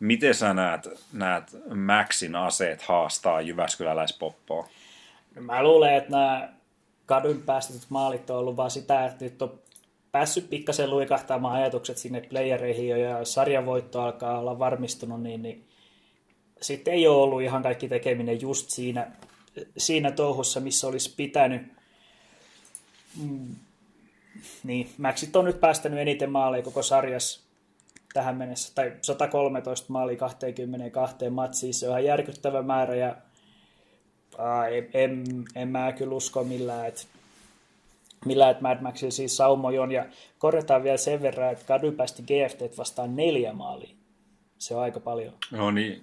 Miten 0.00 0.34
sä 0.34 0.54
näet, 0.54 0.88
näet 1.12 1.56
Maxin 1.74 2.36
aseet 2.36 2.82
haastaa 2.82 3.40
Jyväskyläläispoppoa? 3.40 4.68
No 5.34 5.42
mä 5.42 5.62
luulen, 5.62 5.94
että 5.94 6.10
nämä 6.10 6.48
kadun 7.06 7.42
päästetyt 7.46 7.86
maalit 7.88 8.30
on 8.30 8.38
ollut 8.38 8.56
vaan 8.56 8.70
sitä, 8.70 9.06
että 9.06 9.24
nyt 9.24 9.42
on 9.42 9.60
päässyt 10.12 10.50
pikkasen 10.50 10.90
luikahtamaan 10.90 11.56
ajatukset 11.56 11.98
sinne 11.98 12.20
playereihin 12.20 12.88
jo, 12.88 12.96
ja 12.96 13.24
sarjavoitto 13.24 14.00
alkaa 14.00 14.38
olla 14.38 14.58
varmistunut, 14.58 15.22
niin, 15.22 15.42
niin 15.42 15.68
sitten 16.60 16.94
ei 16.94 17.06
ole 17.08 17.22
ollut 17.22 17.42
ihan 17.42 17.62
kaikki 17.62 17.88
tekeminen 17.88 18.40
just 18.40 18.70
siinä, 18.70 19.10
siinä 19.76 20.10
touhussa, 20.10 20.60
missä 20.60 20.86
olisi 20.86 21.14
pitänyt. 21.16 21.62
Mm. 23.22 23.56
Niin, 24.64 24.90
Maxit 24.98 25.36
on 25.36 25.44
nyt 25.44 25.60
päästänyt 25.60 25.98
eniten 25.98 26.30
maaleja 26.30 26.62
koko 26.62 26.82
sarjassa 26.82 27.40
tähän 28.12 28.36
mennessä, 28.36 28.74
tai 28.74 28.92
113 29.02 29.92
maalia 29.92 30.16
22 30.16 31.30
matsiin, 31.30 31.74
se 31.74 31.88
on 31.88 31.92
ihan 31.92 32.04
järkyttävä 32.04 32.62
määrä, 32.62 32.94
ja 32.94 33.16
en, 34.70 34.88
en, 34.94 35.24
en 35.54 35.68
mä 35.68 35.92
kyllä 35.92 36.14
usko 36.14 36.44
millään, 36.44 36.88
että 36.88 37.02
millään, 38.24 38.50
että 38.50 38.62
Mad 38.62 38.80
Maxilla 38.80 39.10
siis 39.10 39.36
saumojon. 39.36 39.92
Ja 39.92 40.06
korjataan 40.38 40.82
vielä 40.82 40.96
sen 40.96 41.22
verran, 41.22 41.52
että 41.52 41.64
Kadu 41.64 41.92
päästi 41.92 42.22
GFT 42.22 42.78
vastaan 42.78 43.16
neljä 43.16 43.52
maalia. 43.52 43.94
Se 44.58 44.74
on 44.74 44.82
aika 44.82 45.00
paljon. 45.00 45.34
No 45.50 45.70
niin, 45.70 46.02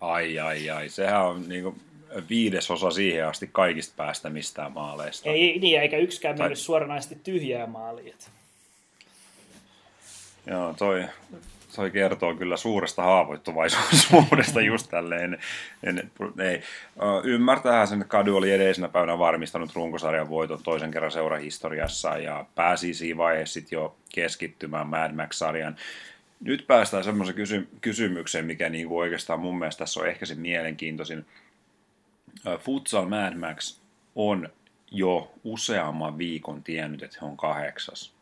ai 0.00 0.38
ai 0.38 0.70
ai. 0.70 0.88
Sehän 0.88 1.26
on 1.26 1.48
niin 1.48 1.62
kuin 1.62 1.80
viidesosa 2.28 2.90
siihen 2.90 3.26
asti 3.26 3.48
kaikista 3.52 3.94
päästä 3.96 4.30
mistään 4.30 4.72
maaleista. 4.72 5.28
Ei 5.28 5.58
niin, 5.58 5.80
eikä 5.80 5.96
yksikään 5.96 6.36
tai... 6.36 6.44
mennyt 6.44 6.58
suoranaisesti 6.58 7.20
tyhjää 7.24 7.66
maalia. 7.66 8.14
Joo, 10.46 10.74
toi, 10.78 11.04
toi 11.76 11.90
kertoo 11.90 12.34
kyllä 12.34 12.56
suuresta 12.56 13.02
haavoittuvaisuudesta 13.02 14.60
just 14.60 14.90
tälleen. 14.90 15.38
En, 15.82 16.10
ei. 16.38 16.62
Ymmärtää 17.24 17.86
sen, 17.86 18.00
että 18.00 18.10
Kadu 18.10 18.36
oli 18.36 18.52
edellisenä 18.52 18.88
päivänä 18.88 19.18
varmistanut 19.18 19.74
runkosarjan 19.74 20.28
voiton 20.28 20.62
toisen 20.62 20.90
kerran 20.90 21.12
seurahistoriassa 21.12 22.18
ja 22.18 22.44
pääsi 22.54 22.94
siinä 22.94 23.18
vaiheessa 23.18 23.60
jo 23.70 23.96
keskittymään 24.14 24.86
Mad 24.86 25.12
Max-sarjan. 25.12 25.76
Nyt 26.40 26.66
päästään 26.66 27.04
semmoisen 27.04 27.34
kysy- 27.34 27.68
kysymykseen, 27.80 28.44
mikä 28.44 28.68
niinku 28.68 28.98
oikeastaan 28.98 29.40
mun 29.40 29.58
mielestä 29.58 29.78
tässä 29.78 30.00
on 30.00 30.08
ehkä 30.08 30.26
se 30.26 30.34
mielenkiintoisin. 30.34 31.26
Futsal 32.58 33.08
Mad 33.08 33.34
Max 33.34 33.78
on 34.14 34.48
jo 34.90 35.32
useamman 35.44 36.18
viikon 36.18 36.62
tiennyt, 36.62 37.02
että 37.02 37.18
he 37.20 37.26
on 37.26 37.36
kahdeksas 37.36 38.17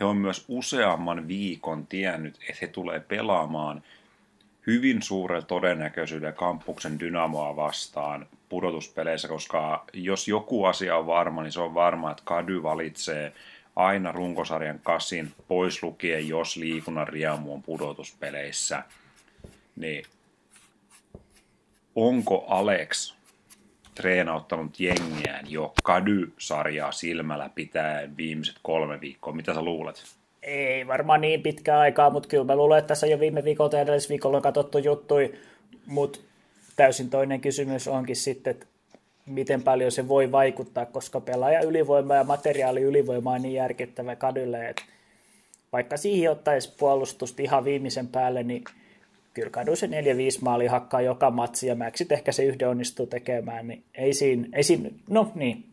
he 0.00 0.04
on 0.04 0.16
myös 0.16 0.44
useamman 0.48 1.28
viikon 1.28 1.86
tiennyt, 1.86 2.34
että 2.34 2.58
he 2.60 2.66
tulee 2.66 3.00
pelaamaan 3.00 3.82
hyvin 4.66 5.02
suurella 5.02 5.46
todennäköisyydellä 5.46 6.32
kampuksen 6.32 7.00
Dynamoa 7.00 7.56
vastaan 7.56 8.26
pudotuspeleissä, 8.48 9.28
koska 9.28 9.84
jos 9.92 10.28
joku 10.28 10.64
asia 10.64 10.96
on 10.96 11.06
varma, 11.06 11.42
niin 11.42 11.52
se 11.52 11.60
on 11.60 11.74
varma, 11.74 12.10
että 12.10 12.22
Kady 12.26 12.62
valitsee 12.62 13.32
aina 13.76 14.12
runkosarjan 14.12 14.80
kasin 14.82 15.32
pois 15.48 15.82
lukien, 15.82 16.28
jos 16.28 16.56
liikunnan 16.56 17.08
riemu 17.08 17.54
on 17.54 17.62
pudotuspeleissä. 17.62 18.82
Niin 19.76 20.04
onko 21.94 22.44
Alex 22.48 23.15
treenauttanut 23.96 24.80
jengiään 24.80 25.50
jo 25.50 25.72
Kady-sarjaa 25.82 26.92
silmällä 26.92 27.50
pitää 27.54 28.02
viimeiset 28.16 28.56
kolme 28.62 29.00
viikkoa. 29.00 29.32
Mitä 29.32 29.54
sä 29.54 29.62
luulet? 29.62 30.04
Ei 30.42 30.86
varmaan 30.86 31.20
niin 31.20 31.42
pitkää 31.42 31.78
aikaa, 31.78 32.10
mutta 32.10 32.28
kyllä 32.28 32.44
mä 32.44 32.56
luulen, 32.56 32.78
että 32.78 32.88
tässä 32.88 33.06
jo 33.06 33.20
viime 33.20 33.44
viikolla 33.44 33.76
ja 33.76 33.80
edellisviikolla 33.80 34.36
on 34.36 34.42
katsottu 34.42 34.78
juttui, 34.78 35.34
mutta 35.86 36.18
täysin 36.76 37.10
toinen 37.10 37.40
kysymys 37.40 37.88
onkin 37.88 38.16
sitten, 38.16 38.50
että 38.50 38.66
miten 39.26 39.62
paljon 39.62 39.92
se 39.92 40.08
voi 40.08 40.32
vaikuttaa, 40.32 40.86
koska 40.86 41.20
pelaaja 41.20 41.60
ylivoima 41.60 42.14
ja 42.14 42.24
materiaali 42.24 42.82
ylivoima 42.82 43.32
on 43.32 43.42
niin 43.42 43.54
järkettävä 43.54 44.16
kadylle, 44.16 44.68
että 44.68 44.82
vaikka 45.72 45.96
siihen 45.96 46.30
ottaisi 46.30 46.74
puolustusta 46.78 47.42
ihan 47.42 47.64
viimeisen 47.64 48.08
päälle, 48.08 48.42
niin 48.42 48.64
kyllä 49.36 49.50
kadu 49.50 49.76
se 49.76 49.86
4-5 49.86 49.90
maali 50.40 50.66
hakkaa 50.66 51.00
joka 51.00 51.30
matsi 51.30 51.66
ja 51.66 51.74
Maxit 51.74 52.12
ehkä 52.12 52.32
se 52.32 52.44
yhden 52.44 52.68
onnistuu 52.68 53.06
tekemään, 53.06 53.68
niin 53.68 53.84
ei 53.94 54.14
siinä, 54.14 54.48
ei 54.52 54.62
siinä 54.62 54.90
no 55.10 55.32
niin, 55.34 55.64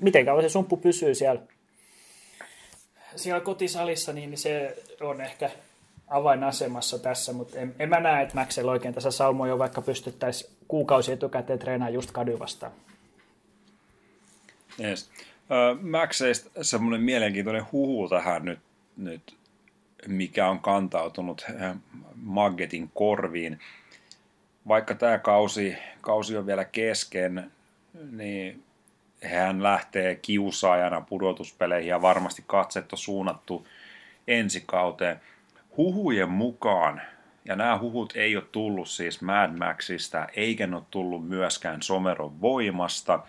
miten 0.00 0.24
kauan 0.24 0.42
se 0.42 0.48
sumppu 0.48 0.76
pysyy 0.76 1.14
siellä, 1.14 1.42
siellä 3.16 3.40
kotisalissa, 3.40 4.12
niin 4.12 4.38
se 4.38 4.76
on 5.00 5.20
ehkä 5.20 5.50
avainasemassa 6.08 6.98
tässä, 6.98 7.32
mutta 7.32 7.58
en, 7.58 7.74
en 7.78 7.88
mä 7.88 8.00
näe, 8.00 8.22
että 8.22 8.34
Maxel 8.34 8.68
oikein 8.68 8.94
tässä 8.94 9.10
saumoja, 9.10 9.58
vaikka 9.58 9.82
pystyttäisiin 9.82 10.50
kuukausi 10.68 11.12
etukäteen 11.12 11.58
treenaamaan 11.58 11.94
just 11.94 12.10
kadu 12.10 12.38
vastaan. 12.38 12.72
Yes. 14.80 15.10
Maxeista 15.80 16.64
semmoinen 16.64 17.00
mielenkiintoinen 17.00 17.66
huhu 17.72 18.08
tähän 18.08 18.44
nyt, 18.44 18.58
nyt 18.96 19.39
mikä 20.06 20.48
on 20.48 20.60
kantautunut 20.60 21.44
eh, 21.48 21.76
Maggetin 22.14 22.90
korviin. 22.94 23.58
Vaikka 24.68 24.94
tämä 24.94 25.18
kausi, 25.18 25.76
kausi 26.00 26.36
on 26.36 26.46
vielä 26.46 26.64
kesken, 26.64 27.52
niin 28.10 28.62
hän 29.24 29.62
lähtee 29.62 30.14
kiusaajana 30.14 31.00
pudotuspeleihin 31.00 31.88
ja 31.88 32.02
varmasti 32.02 32.44
katset 32.46 32.92
on 32.92 32.98
suunnattu 32.98 33.66
ensi 34.28 34.62
kauteen. 34.66 35.20
Huhujen 35.76 36.30
mukaan, 36.30 37.02
ja 37.44 37.56
nämä 37.56 37.78
huhut 37.78 38.12
ei 38.16 38.36
ole 38.36 38.44
tullut 38.52 38.88
siis 38.88 39.22
Mad 39.22 39.56
Maxista, 39.56 40.26
eikä 40.36 40.66
ne 40.66 40.76
ole 40.76 40.84
tullut 40.90 41.28
myöskään 41.28 41.82
Someron 41.82 42.40
voimasta, 42.40 43.22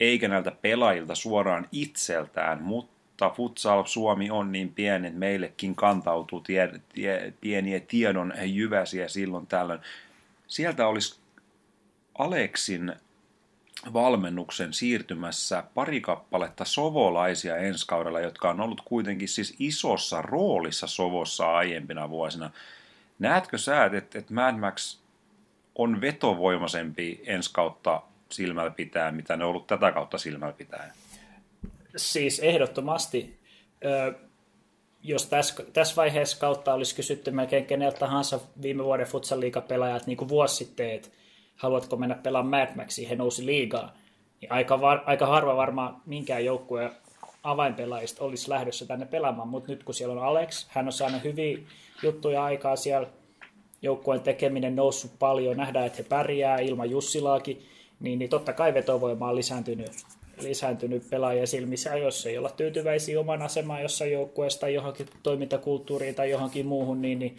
eikä 0.00 0.28
näiltä 0.28 0.50
pelaajilta 0.50 1.14
suoraan 1.14 1.68
itseltään, 1.72 2.62
mutta 2.62 2.97
Futsal 3.36 3.84
Suomi 3.84 4.30
on 4.30 4.52
niin 4.52 4.74
pieni, 4.74 5.06
että 5.06 5.18
meillekin 5.18 5.74
kantautuu 5.74 6.40
tie, 6.40 6.80
tie, 6.94 7.32
pieniä 7.40 7.80
tiedon 7.80 8.32
jyväsiä 8.44 9.08
silloin 9.08 9.46
tällöin. 9.46 9.80
Sieltä 10.46 10.86
olisi 10.86 11.18
Aleksin 12.18 12.92
valmennuksen 13.92 14.72
siirtymässä 14.72 15.64
pari 15.74 16.00
kappaletta 16.00 16.64
sovolaisia 16.64 17.56
ensi 17.56 17.86
kaudella, 17.86 18.20
jotka 18.20 18.50
on 18.50 18.60
ollut 18.60 18.82
kuitenkin 18.84 19.28
siis 19.28 19.56
isossa 19.58 20.22
roolissa 20.22 20.86
sovossa 20.86 21.52
aiempina 21.52 22.10
vuosina. 22.10 22.50
Näetkö 23.18 23.58
sä, 23.58 23.84
että, 23.84 24.18
että 24.18 24.34
Mad 24.34 24.56
Max 24.56 24.98
on 25.74 26.00
vetovoimaisempi 26.00 27.22
ensi 27.26 27.50
kautta 27.52 28.02
silmällä 28.30 28.70
pitää, 28.70 29.12
mitä 29.12 29.36
ne 29.36 29.44
on 29.44 29.50
ollut 29.50 29.66
tätä 29.66 29.92
kautta 29.92 30.18
silmällä 30.18 30.54
pitää? 30.54 30.92
Siis 31.96 32.40
ehdottomasti. 32.40 33.38
jos 35.02 35.26
tässä, 35.26 35.64
tässä 35.72 35.96
vaiheessa 35.96 36.38
kautta 36.38 36.74
olisi 36.74 36.94
kysytty 36.94 37.30
melkein 37.30 37.66
keneltä 37.66 37.98
tahansa 37.98 38.40
viime 38.62 38.84
vuoden 38.84 39.06
futsal 39.06 39.42
pelaajat 39.68 40.06
niin 40.06 40.16
kuin 40.16 40.28
vuosi 40.28 40.56
sitten, 40.56 40.90
että 40.90 41.08
haluatko 41.56 41.96
mennä 41.96 42.14
pelaamaan 42.14 42.68
Mad 42.68 42.76
Maxia, 42.76 43.08
he 43.08 43.16
nousi 43.16 43.46
liigaa, 43.46 43.94
niin 44.40 44.52
aika, 44.52 44.80
var, 44.80 45.00
aika 45.06 45.26
harva 45.26 45.56
varmaan 45.56 46.02
minkään 46.06 46.44
joukkueen 46.44 46.90
avainpelaajista 47.42 48.24
olisi 48.24 48.50
lähdössä 48.50 48.86
tänne 48.86 49.06
pelaamaan, 49.06 49.48
mutta 49.48 49.72
nyt 49.72 49.84
kun 49.84 49.94
siellä 49.94 50.20
on 50.20 50.26
Alex, 50.26 50.66
hän 50.68 50.86
on 50.86 50.92
saanut 50.92 51.24
hyviä 51.24 51.58
juttuja 52.02 52.44
aikaa 52.44 52.76
siellä, 52.76 53.08
joukkueen 53.82 54.20
tekeminen 54.20 54.76
noussut 54.76 55.10
paljon, 55.18 55.56
nähdään, 55.56 55.86
että 55.86 55.96
he 55.98 56.02
pärjää. 56.08 56.58
Ilman 56.58 56.90
Jussilaakin, 56.90 57.66
niin, 58.00 58.18
niin 58.18 58.30
totta 58.30 58.52
kai 58.52 58.74
vetovoima 58.74 59.28
on 59.28 59.36
lisääntynyt, 59.36 59.92
lisääntynyt 60.42 61.10
pelaajien 61.10 61.46
silmissä, 61.46 61.96
jos 61.96 62.26
ei 62.26 62.38
olla 62.38 62.50
tyytyväisiä 62.50 63.20
oman 63.20 63.42
asemaan 63.42 63.82
jossain 63.82 64.12
joukkueessa 64.12 64.60
tai 64.60 64.74
johonkin 64.74 65.06
toimintakulttuuriin 65.22 66.14
tai 66.14 66.30
johonkin 66.30 66.66
muuhun, 66.66 67.02
niin, 67.02 67.18
niin 67.18 67.38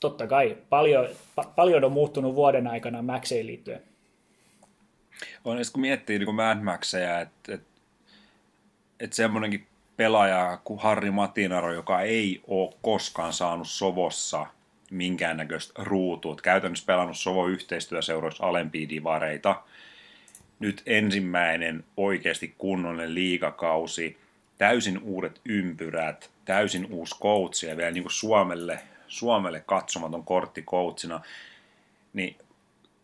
totta 0.00 0.26
kai 0.26 0.56
paljon, 0.70 1.08
pa- 1.40 1.48
paljon 1.56 1.84
on 1.84 1.92
muuttunut 1.92 2.34
vuoden 2.34 2.66
aikana 2.66 3.02
Maxeen 3.02 3.46
liittyen. 3.46 3.82
On, 5.44 5.58
kun 5.72 5.80
miettii 5.80 6.18
niin 6.18 6.34
Mad 6.34 6.58
Maxeja, 6.62 7.20
että 7.20 7.54
et, 7.54 7.62
et 9.00 9.12
semmoinenkin 9.12 9.66
pelaaja 9.96 10.58
kuin 10.64 10.80
Harri 10.80 11.10
Matinaro, 11.10 11.72
joka 11.72 12.00
ei 12.00 12.40
ole 12.46 12.74
koskaan 12.82 13.32
saanut 13.32 13.68
Sovossa 13.68 14.46
minkäännäköistä 14.90 15.72
ruutua, 15.84 16.36
käytännössä 16.42 16.86
pelannut 16.86 17.16
Sovo 17.16 17.46
yhteistyöseuroissa 17.46 18.46
alempia 18.46 18.88
divareita, 18.88 19.62
nyt 20.58 20.82
ensimmäinen 20.86 21.84
oikeasti 21.96 22.54
kunnollinen 22.58 23.14
liigakausi, 23.14 24.16
täysin 24.58 24.98
uudet 24.98 25.40
ympyrät, 25.44 26.30
täysin 26.44 26.86
uusi 26.90 27.18
coach 27.18 27.64
ja 27.64 27.76
vielä 27.76 27.90
niin 27.90 28.04
kuin 28.04 28.12
Suomelle 28.12 28.78
Suomelle 29.08 29.62
katsomaton 29.66 30.24
kortti 30.24 30.62
coachina, 30.62 31.20
niin 32.12 32.36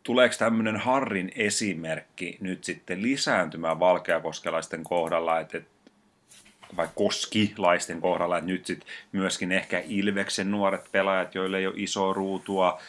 tuleeko 0.03 0.35
tämmöinen 0.39 0.77
Harrin 0.77 1.33
esimerkki 1.37 2.37
nyt 2.41 2.65
sitten 2.65 3.03
lisääntymään 3.03 3.81
valkeakoskelaisten 3.81 4.85
kohdalla, 4.85 5.41
että, 5.41 5.61
vai 6.77 6.89
koskilaisten 6.95 8.01
kohdalla, 8.01 8.39
että 8.39 8.51
nyt 8.51 8.67
sitten 8.67 8.89
myöskin 9.13 9.53
ehkä 9.53 9.83
Ilveksen 9.87 10.51
nuoret 10.51 10.93
pelaajat, 10.93 11.35
joille 11.35 11.59
ei 11.59 11.67
ole 11.67 11.75
iso 11.77 12.13
ruutua, 12.13 12.81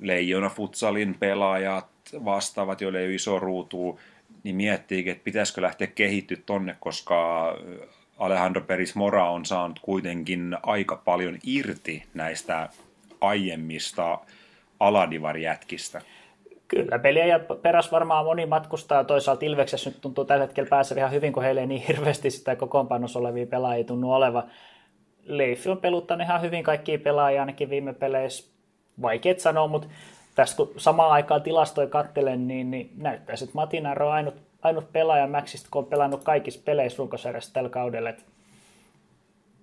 Leijona 0.00 0.48
Futsalin 0.48 1.14
pelaajat 1.18 1.86
vastaavat, 2.24 2.80
joille 2.80 2.98
ei 2.98 3.06
ole 3.06 3.14
iso 3.14 3.38
ruutua, 3.38 3.98
niin 4.44 4.56
miettii, 4.56 5.10
että 5.10 5.24
pitäisikö 5.24 5.62
lähteä 5.62 5.86
kehittyä 5.86 6.36
tonne, 6.46 6.76
koska 6.80 7.46
Alejandro 8.18 8.60
Peris 8.62 8.94
Mora 8.94 9.30
on 9.30 9.44
saanut 9.44 9.78
kuitenkin 9.78 10.56
aika 10.62 10.96
paljon 11.04 11.38
irti 11.46 12.02
näistä 12.14 12.68
aiemmista 13.20 14.18
aladivarjätkistä. 14.80 16.02
Kyllä, 16.68 16.98
peliä 16.98 17.26
ja 17.26 17.40
peräs 17.62 17.92
varmaan 17.92 18.24
moni 18.24 18.46
matkustaa. 18.46 19.04
Toisaalta 19.04 19.44
Ilveksessä 19.44 19.90
nyt 19.90 20.00
tuntuu 20.00 20.24
tällä 20.24 20.44
hetkellä 20.44 20.68
pääsee 20.68 20.98
ihan 20.98 21.10
hyvin, 21.10 21.32
kun 21.32 21.42
heille 21.42 21.60
ei 21.60 21.66
niin 21.66 21.82
hirveästi 21.88 22.30
sitä 22.30 22.56
kokoonpanossa 22.56 23.18
olevia 23.18 23.46
pelaajia 23.46 23.84
tunnu 23.84 24.12
oleva. 24.12 24.44
Leifi 25.24 25.68
on 25.68 25.78
peluttanut 25.78 26.26
ihan 26.26 26.42
hyvin 26.42 26.64
kaikkia 26.64 26.98
pelaajia 26.98 27.42
ainakin 27.42 27.70
viime 27.70 27.92
peleissä. 27.92 28.52
Vaikeet 29.02 29.40
sanoa, 29.40 29.68
mutta 29.68 29.88
tästä 30.34 30.56
kun 30.56 30.72
samaan 30.76 31.10
aikaan 31.10 31.42
tilastoja 31.42 31.86
kattelen, 31.86 32.48
niin, 32.48 32.70
niin 32.70 32.90
näyttäisi, 32.96 33.44
että 33.44 33.54
Matinaro 33.54 34.06
on 34.06 34.14
ainut 34.14 34.34
ainut 34.62 34.92
pelaaja 34.92 35.26
Maxista, 35.26 35.68
kun 35.70 35.82
on 35.82 35.86
pelannut 35.88 36.24
kaikissa 36.24 36.60
peleissä 36.64 36.98
runkosarjassa 36.98 37.52
tällä 37.52 37.68
kaudella. 37.68 38.10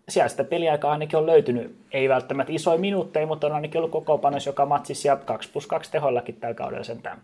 siellä 0.09 0.29
sitä 0.29 0.43
peliaikaa 0.43 0.91
ainakin 0.91 1.19
on 1.19 1.25
löytynyt, 1.25 1.75
ei 1.91 2.09
välttämättä 2.09 2.53
isoja 2.53 2.77
minuutteja, 2.77 3.27
mutta 3.27 3.47
on 3.47 3.53
ainakin 3.53 3.79
ollut 3.79 3.91
koko 3.91 4.17
panos 4.17 4.45
joka 4.45 4.65
matsissa 4.65 5.07
ja 5.07 5.15
2 5.15 5.49
plus 5.51 5.67
2 5.67 5.91
tehollakin 5.91 6.35
tällä 6.35 6.55
kaudella 6.55 6.83
sentään. 6.83 7.21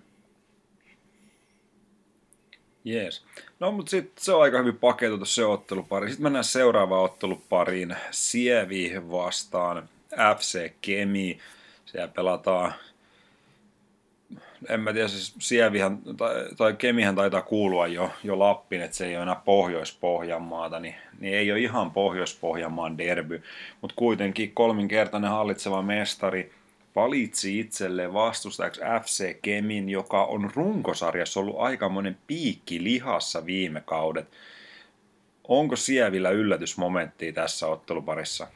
Jees. 2.85 3.25
No 3.59 3.71
mutta 3.71 3.89
sitten 3.89 4.23
se 4.23 4.33
on 4.33 4.41
aika 4.41 4.57
hyvin 4.57 4.77
paketoitu 4.77 5.25
se 5.25 5.45
ottelupari. 5.45 6.07
Sitten 6.07 6.23
mennään 6.23 6.43
seuraavaan 6.43 7.03
ottelupariin. 7.03 7.95
Sievi 8.11 9.01
vastaan 9.11 9.89
FC 10.37 10.71
Kemi. 10.81 11.39
Siellä 11.85 12.07
pelataan 12.07 12.73
en 14.69 14.79
mä 14.79 14.93
tiedä, 14.93 15.07
siis 15.07 15.35
Sievihän 15.39 15.97
tai, 16.17 16.45
tai 16.57 16.73
Kemihän 16.73 17.15
taitaa 17.15 17.41
kuulua 17.41 17.87
jo, 17.87 18.11
jo 18.23 18.39
Lappiin, 18.39 18.81
että 18.81 18.97
se 18.97 19.05
ei 19.05 19.15
ole 19.15 19.23
enää 19.23 19.41
Pohjois-Pohjanmaata, 19.45 20.79
niin, 20.79 20.95
niin 21.19 21.33
ei 21.33 21.51
ole 21.51 21.59
ihan 21.59 21.91
Pohjois-Pohjanmaan 21.91 22.97
derby, 22.97 23.43
mutta 23.81 23.95
kuitenkin 23.95 24.51
kolminkertainen 24.53 25.31
hallitseva 25.31 25.81
mestari 25.81 26.51
valitsi 26.95 27.59
itselleen 27.59 28.13
vastustajaksi 28.13 28.81
FC 29.01 29.35
Kemin, 29.41 29.89
joka 29.89 30.25
on 30.25 30.51
runkosarjassa 30.55 31.39
ollut 31.39 31.59
aikamoinen 31.59 32.17
piikki 32.27 32.83
lihassa 32.83 33.45
viime 33.45 33.81
kaudet. 33.85 34.27
Onko 35.47 35.75
Sievillä 35.75 36.29
yllätysmomenttia 36.29 37.33
tässä 37.33 37.67
otteluparissa? 37.67 38.47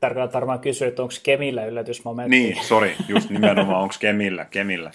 Tarkoittaa 0.00 0.40
varmaan 0.40 0.60
kysyä, 0.60 0.88
että 0.88 1.02
onko 1.02 1.14
Kemillä 1.22 1.64
yllätysmomentti. 1.64 2.36
Niin, 2.36 2.64
sori, 2.64 2.96
just 3.08 3.30
nimenomaan, 3.30 3.82
onko 3.82 3.94
Kemillä, 4.00 4.44
Kemillä. 4.44 4.90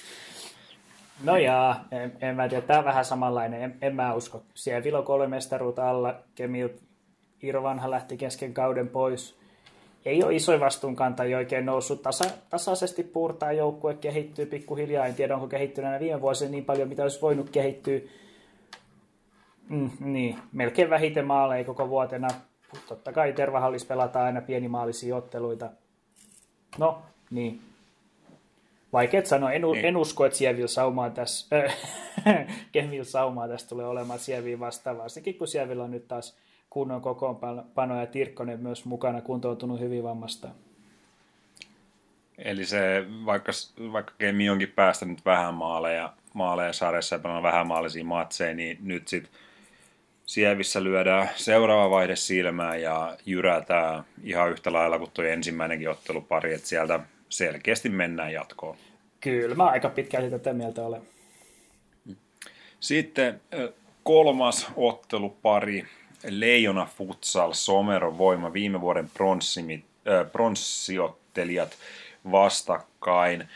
No 1.24 1.38
jaa, 1.38 1.86
en, 1.92 2.14
en 2.22 2.36
mä 2.36 2.50
tiedä, 2.50 2.68
tämä 2.68 2.80
on 2.80 2.86
vähän 2.86 3.06
samanlainen, 3.06 3.62
en, 3.62 3.78
en 3.82 3.96
mä 3.96 4.14
usko. 4.14 4.44
Siellä 4.54 4.84
Vilo 4.84 5.04
kolme 5.04 5.28
mestaruutta 5.28 5.90
alla, 5.90 6.16
Kemil 6.36 6.70
Irvanha 7.44 7.92
lähti 7.92 8.18
kesken 8.18 8.54
kauden 8.54 8.88
pois. 8.88 9.38
Ei 10.06 10.24
ole 10.24 10.36
isoja 10.36 10.60
vastuunkantajia 10.60 11.38
oikein 11.38 11.66
noussut. 11.66 12.02
Tasa, 12.02 12.26
tasaisesti 12.50 13.04
puurtaa 13.04 13.52
joukkue, 13.52 13.94
kehittyy 13.94 14.46
pikkuhiljaa. 14.46 15.06
En 15.06 15.16
tiedä, 15.16 15.36
onko 15.36 15.48
kehittynyt 15.48 16.00
viime 16.00 16.22
vuosina 16.22 16.52
niin 16.52 16.66
paljon, 16.66 16.90
mitä 16.90 17.04
olisi 17.04 17.22
voinut 17.22 17.50
kehittyä. 17.50 18.00
Mm, 19.70 19.90
niin, 20.00 20.36
melkein 20.52 20.90
vähiten 20.90 21.26
maaleja 21.26 21.64
koko 21.64 21.90
vuotena 21.90 22.28
totta 22.88 23.14
kai 23.14 23.34
Tervahallis 23.34 23.86
pelataan 23.86 24.26
aina 24.26 24.42
pienimaalisia 24.42 25.16
otteluita. 25.16 25.70
No, 26.78 27.02
niin. 27.32 27.62
Vaikeet 28.94 29.26
sanoa, 29.26 29.52
en, 29.52 29.62
niin. 29.62 29.86
en 29.86 29.98
usko, 29.98 30.26
että 30.26 30.38
Sievillä 30.38 30.68
saumaa 30.68 31.10
tässä, 31.10 31.56
äh, 32.28 32.48
Kemil 32.72 33.04
saumaa 33.04 33.48
tästä 33.48 33.70
tulee 33.70 33.86
olemaan 33.86 34.20
Sieviin 34.20 34.60
vastaava, 34.60 35.02
varsinkin 35.02 35.36
kun 35.36 35.48
Sievillä 35.48 35.84
on 35.84 35.92
nyt 35.92 36.08
taas 36.08 36.38
kunnon 36.70 37.02
kokoonpano 37.02 38.00
ja 38.00 38.06
Tirkkonen 38.06 38.60
myös 38.60 38.86
mukana 38.86 39.22
kuntoutunut 39.22 39.80
hyvin 39.80 40.04
vammasta. 40.04 40.48
Eli 42.38 42.66
se, 42.66 43.06
vaikka, 43.26 43.52
vaikka 43.92 44.14
Kemi 44.18 44.50
onkin 44.50 44.72
päästänyt 44.72 45.26
vähän 45.26 45.54
maaleja, 45.54 46.14
maaleja 46.34 46.74
sarjassa 46.74 47.16
ja 47.16 47.44
vähän 47.44 47.68
maalisia 47.68 48.04
matseja, 48.04 48.56
niin 48.56 48.78
nyt 48.82 49.08
sitten 49.08 49.32
Sievissä 50.28 50.84
lyödään 50.84 51.30
seuraava 51.36 51.90
vaihde 51.90 52.16
silmään 52.16 52.82
ja 52.82 53.18
jyrätään 53.26 54.04
ihan 54.24 54.52
yhtä 54.52 54.74
lailla 54.74 55.00
kuin 55.00 55.12
tuo 55.12 55.26
ensimmäinenkin 55.26 55.90
ottelupari, 55.90 56.54
että 56.54 56.68
sieltä 56.68 57.00
selkeästi 57.30 57.90
mennään 57.90 58.34
jatkoon. 58.34 58.78
Kyllä, 59.22 59.56
mä 59.56 59.66
aika 59.66 59.90
pitkälti 59.90 60.30
tätä 60.30 60.54
mieltä 60.54 60.82
olen. 60.82 61.02
Sitten 62.80 63.42
kolmas 64.04 64.68
ottelupari, 64.76 65.86
Leijona 66.30 66.88
Futsal, 66.98 67.54
Someron 67.54 68.18
voima, 68.18 68.54
viime 68.54 68.82
vuoden 68.82 69.12
pronssiottelijat 70.32 71.78
vastakkain. 72.32 73.48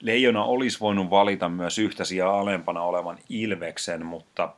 Leijona 0.00 0.44
olisi 0.44 0.80
voinut 0.80 1.10
valita 1.10 1.48
myös 1.48 1.78
yhtä 1.78 2.04
sijaa 2.04 2.40
alempana 2.40 2.82
olevan 2.82 3.18
Ilveksen, 3.28 4.06
mutta 4.06 4.52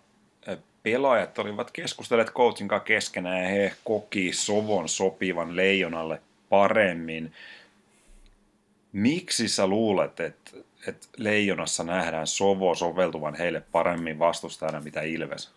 pelaajat 0.82 1.38
olivat 1.38 1.70
keskustelleet 1.70 2.32
coachin 2.32 2.68
keskenään 2.84 3.42
ja 3.42 3.48
he 3.48 3.72
koki 3.84 4.32
Sovon 4.32 4.88
sopivan 4.88 5.56
Leijonalle 5.56 6.20
paremmin. 6.48 7.32
Miksi 8.92 9.48
sä 9.48 9.66
luulet, 9.66 10.20
että, 10.20 10.50
että 10.86 11.06
Leijonassa 11.16 11.84
nähdään 11.84 12.26
Sovo 12.26 12.74
soveltuvan 12.74 13.34
heille 13.34 13.62
paremmin 13.72 14.18
vastustajana 14.18 14.80
mitä 14.80 15.02
Ilves? 15.02 15.50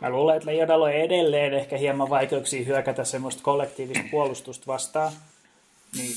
Mä 0.00 0.10
luulen, 0.10 0.36
että 0.36 0.50
Leijonalla 0.50 0.86
on 0.86 0.92
edelleen 0.92 1.54
ehkä 1.54 1.76
hieman 1.76 2.10
vaikeuksia 2.10 2.64
hyökätä 2.64 3.04
semmoista 3.04 3.42
kollektiivista 3.42 4.04
puolustusta 4.10 4.66
vastaan. 4.66 5.12
Niin 5.96 6.12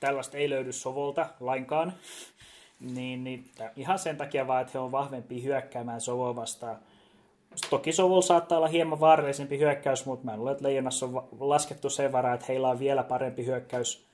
tällaista 0.00 0.36
ei 0.36 0.50
löydy 0.50 0.72
Sovolta 0.72 1.26
lainkaan. 1.40 1.92
Niin, 2.80 3.24
niin 3.24 3.50
ihan 3.76 3.98
sen 3.98 4.16
takia 4.16 4.46
vaan, 4.46 4.60
että 4.60 4.72
he 4.74 4.78
on 4.78 4.92
vahvempi 4.92 5.42
hyökkäämään 5.42 6.00
Sovoa 6.00 6.36
vastaan. 6.36 6.78
Toki 7.70 7.92
Sovol 7.92 8.20
saattaa 8.20 8.58
olla 8.58 8.68
hieman 8.68 9.00
vaarallisempi 9.00 9.58
hyökkäys, 9.58 10.06
mutta 10.06 10.24
mä 10.24 10.36
luulen, 10.36 10.52
että 10.52 10.64
Leijonassa 10.64 11.06
on 11.06 11.28
laskettu 11.40 11.90
sen 11.90 12.12
varaa, 12.12 12.34
että 12.34 12.46
heillä 12.48 12.68
on 12.68 12.78
vielä 12.78 13.02
parempi 13.02 13.46
hyökkäys, 13.46 14.06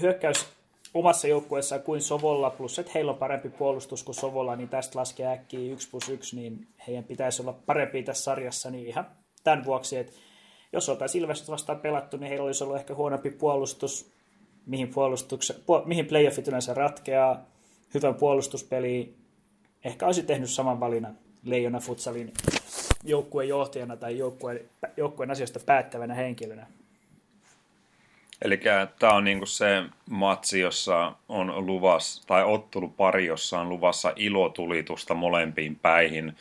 hyökkäys 0.00 0.48
omassa 0.94 1.28
joukkueessaan 1.28 1.82
kuin 1.82 2.02
Sovolla, 2.02 2.50
plus 2.50 2.78
että 2.78 2.92
heillä 2.94 3.12
on 3.12 3.18
parempi 3.18 3.48
puolustus 3.48 4.02
kuin 4.02 4.14
Sovolla, 4.14 4.56
niin 4.56 4.68
tästä 4.68 4.98
laskee 4.98 5.26
äkkiä 5.26 5.72
1 5.72 5.90
plus 5.90 6.08
1, 6.08 6.36
niin 6.36 6.66
heidän 6.86 7.04
pitäisi 7.04 7.42
olla 7.42 7.52
parempi 7.52 8.02
tässä 8.02 8.22
sarjassa, 8.22 8.70
niin 8.70 8.86
ihan 8.86 9.06
tämän 9.44 9.64
vuoksi, 9.64 9.96
että 9.96 10.12
jos 10.72 10.88
oltaisiin 10.88 11.22
Ilvestä 11.22 11.52
vastaan 11.52 11.80
pelattu, 11.80 12.16
niin 12.16 12.28
heillä 12.28 12.44
olisi 12.44 12.64
ollut 12.64 12.76
ehkä 12.76 12.94
huonompi 12.94 13.30
puolustus, 13.30 14.12
mihin, 14.66 14.88
puolustukse, 14.88 15.54
mihin 15.84 16.06
playoffit 16.06 16.48
yleensä 16.48 16.74
ratkeaa, 16.74 17.46
hyvän 17.94 18.14
puolustuspeli, 18.14 19.14
ehkä 19.84 20.06
olisi 20.06 20.22
tehnyt 20.22 20.50
saman 20.50 20.80
valinnan 20.80 21.18
Leijona 21.44 21.80
Futsalin 21.80 22.32
joukkueen 23.04 23.48
johtajana 23.48 23.96
tai 23.96 24.18
joukkueen, 24.18 24.60
joukkueen 24.96 25.30
asioista 25.30 25.60
päättävänä 25.66 26.14
henkilönä. 26.14 26.66
Eli 28.42 28.60
tämä 28.98 29.12
on 29.12 29.24
niinku 29.24 29.46
se 29.46 29.82
matsi, 30.10 30.60
jossa 30.60 31.12
on 31.28 31.66
luvassa, 31.66 32.26
tai 32.26 32.44
ottelupari, 32.44 33.26
jossa 33.26 33.60
on 33.60 33.68
luvassa 33.68 34.12
ilotulitusta 34.16 35.14
molempiin 35.14 35.76
päihin, 35.76 36.36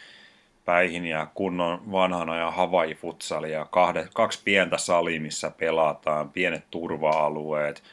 päihin 0.66 1.06
ja 1.06 1.28
kunnon 1.34 1.92
vanhan 1.92 2.30
ajan 2.30 2.54
Hawaii 2.54 2.96
futsalia, 2.96 3.66
kahde, 3.66 4.08
kaksi 4.14 4.42
pientä 4.46 4.78
salia, 4.78 5.22
missä 5.22 5.52
pelataan, 5.52 6.30
pienet 6.30 6.64
turva-alueet 6.72 7.84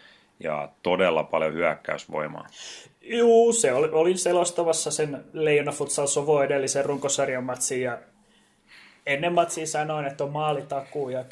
ja 0.41 0.69
todella 0.83 1.25
paljon 1.25 1.53
hyökkäysvoimaa. 1.53 2.47
Juu, 3.09 3.53
se 3.53 3.73
oli, 3.73 3.89
olin 3.89 4.19
selostavassa 4.19 4.91
sen 4.91 5.25
Leijona 5.33 5.73
Futsal 5.73 6.07
Sovo 6.07 6.43
edellisen 6.43 6.85
runkosarjan 6.85 7.45
matsiin 7.45 7.83
ja 7.83 7.99
ennen 9.07 9.33
matsia 9.33 9.67
sanoin, 9.67 10.07
että 10.07 10.25
on 10.25 10.33
maalitakuu 10.33 11.09
ja 11.09 11.23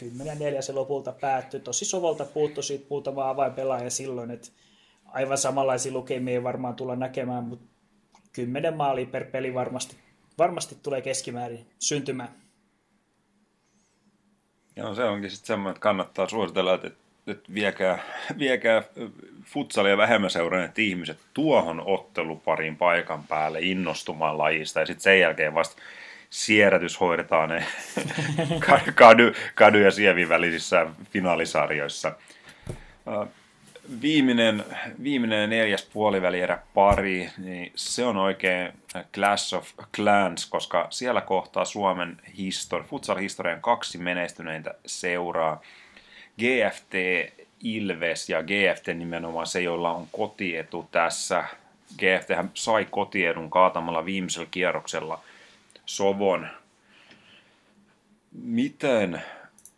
10-4 0.59 0.63
se 0.63 0.73
lopulta 0.73 1.13
päättyi. 1.13 1.61
Tosi 1.61 1.85
Sovolta 1.85 2.25
puuttu 2.25 2.63
siitä 2.63 2.87
muutama 2.91 3.29
avainpelaaja 3.29 3.91
silloin, 3.91 4.31
että 4.31 4.49
aivan 5.05 5.39
samanlaisia 5.39 5.93
lukemia 5.93 6.35
ei 6.35 6.43
varmaan 6.43 6.75
tulla 6.75 6.97
näkemään, 6.97 7.45
mutta 7.45 7.65
10 8.33 8.77
maalia 8.77 9.07
per 9.07 9.25
peli 9.25 9.55
varmasti, 9.55 9.97
varmasti 10.39 10.77
tulee 10.83 11.03
keskimäärin 11.03 11.67
syntymään. 11.79 12.35
Joo, 14.77 14.95
se 14.95 15.05
onkin 15.05 15.31
sitten 15.31 15.47
semmoinen, 15.47 15.71
että 15.71 15.81
kannattaa 15.81 16.29
suositella, 16.29 16.75
että 16.75 16.91
että 17.27 17.55
viekää, 17.55 17.99
viekää 18.39 18.83
futsalia 19.45 19.97
vähemmän 19.97 20.31
seuranneet 20.31 20.79
ihmiset 20.79 21.19
tuohon 21.35 21.83
otteluparin 21.87 22.77
paikan 22.77 23.25
päälle 23.25 23.61
innostumaan 23.61 24.39
lajista 24.39 24.81
ja 24.81 24.87
sitten 24.87 25.03
sen 25.03 25.21
jälkeen 25.21 25.55
vasta 25.55 25.83
siedätys 26.35 27.01
hoidetaan 27.01 27.49
ne 27.49 27.67
kadu, 28.95 29.23
kadu 29.55 29.79
ja 29.79 29.91
sievin 29.91 30.29
välisissä 30.29 30.87
finaalisarjoissa. 31.11 32.13
Viimeinen, 34.03 34.65
viimeinen 35.03 35.51
neljäs 35.51 35.91
puolivälierä 35.93 36.59
pari, 36.75 37.31
niin 37.39 37.73
se 37.75 38.05
on 38.05 38.17
oikein 38.17 38.73
Clash 39.15 39.55
of 39.55 39.69
Clans, 39.95 40.47
koska 40.47 40.87
siellä 40.91 41.21
kohtaa 41.21 41.65
Suomen 41.65 42.21
histori, 42.39 42.85
futsal-historian 42.85 43.61
kaksi 43.61 43.99
menestyneintä 43.99 44.75
seuraa. 44.87 45.61
GFT 46.39 46.95
Ilves 47.63 48.29
ja 48.29 48.43
GFT 48.43 48.87
nimenomaan 48.95 49.47
se, 49.47 49.61
jolla 49.61 49.91
on 49.91 50.07
kotietu 50.13 50.89
tässä. 50.93 51.45
GFT 51.99 52.51
sai 52.55 52.87
kotiedun 52.91 53.51
kaatamalla 53.51 54.05
viimeisellä 54.05 54.49
kierroksella 54.51 55.21
Sovon. 55.87 56.49
Miten 58.33 59.23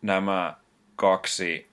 nämä 0.03 0.57
kaksi 0.97 1.67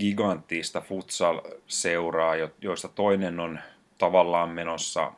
giganttista 0.00 0.80
futsal-seuraa, 0.80 2.34
joista 2.60 2.88
toinen 2.88 3.40
on 3.40 3.58
tavallaan 3.98 4.48
menossa 4.48 5.12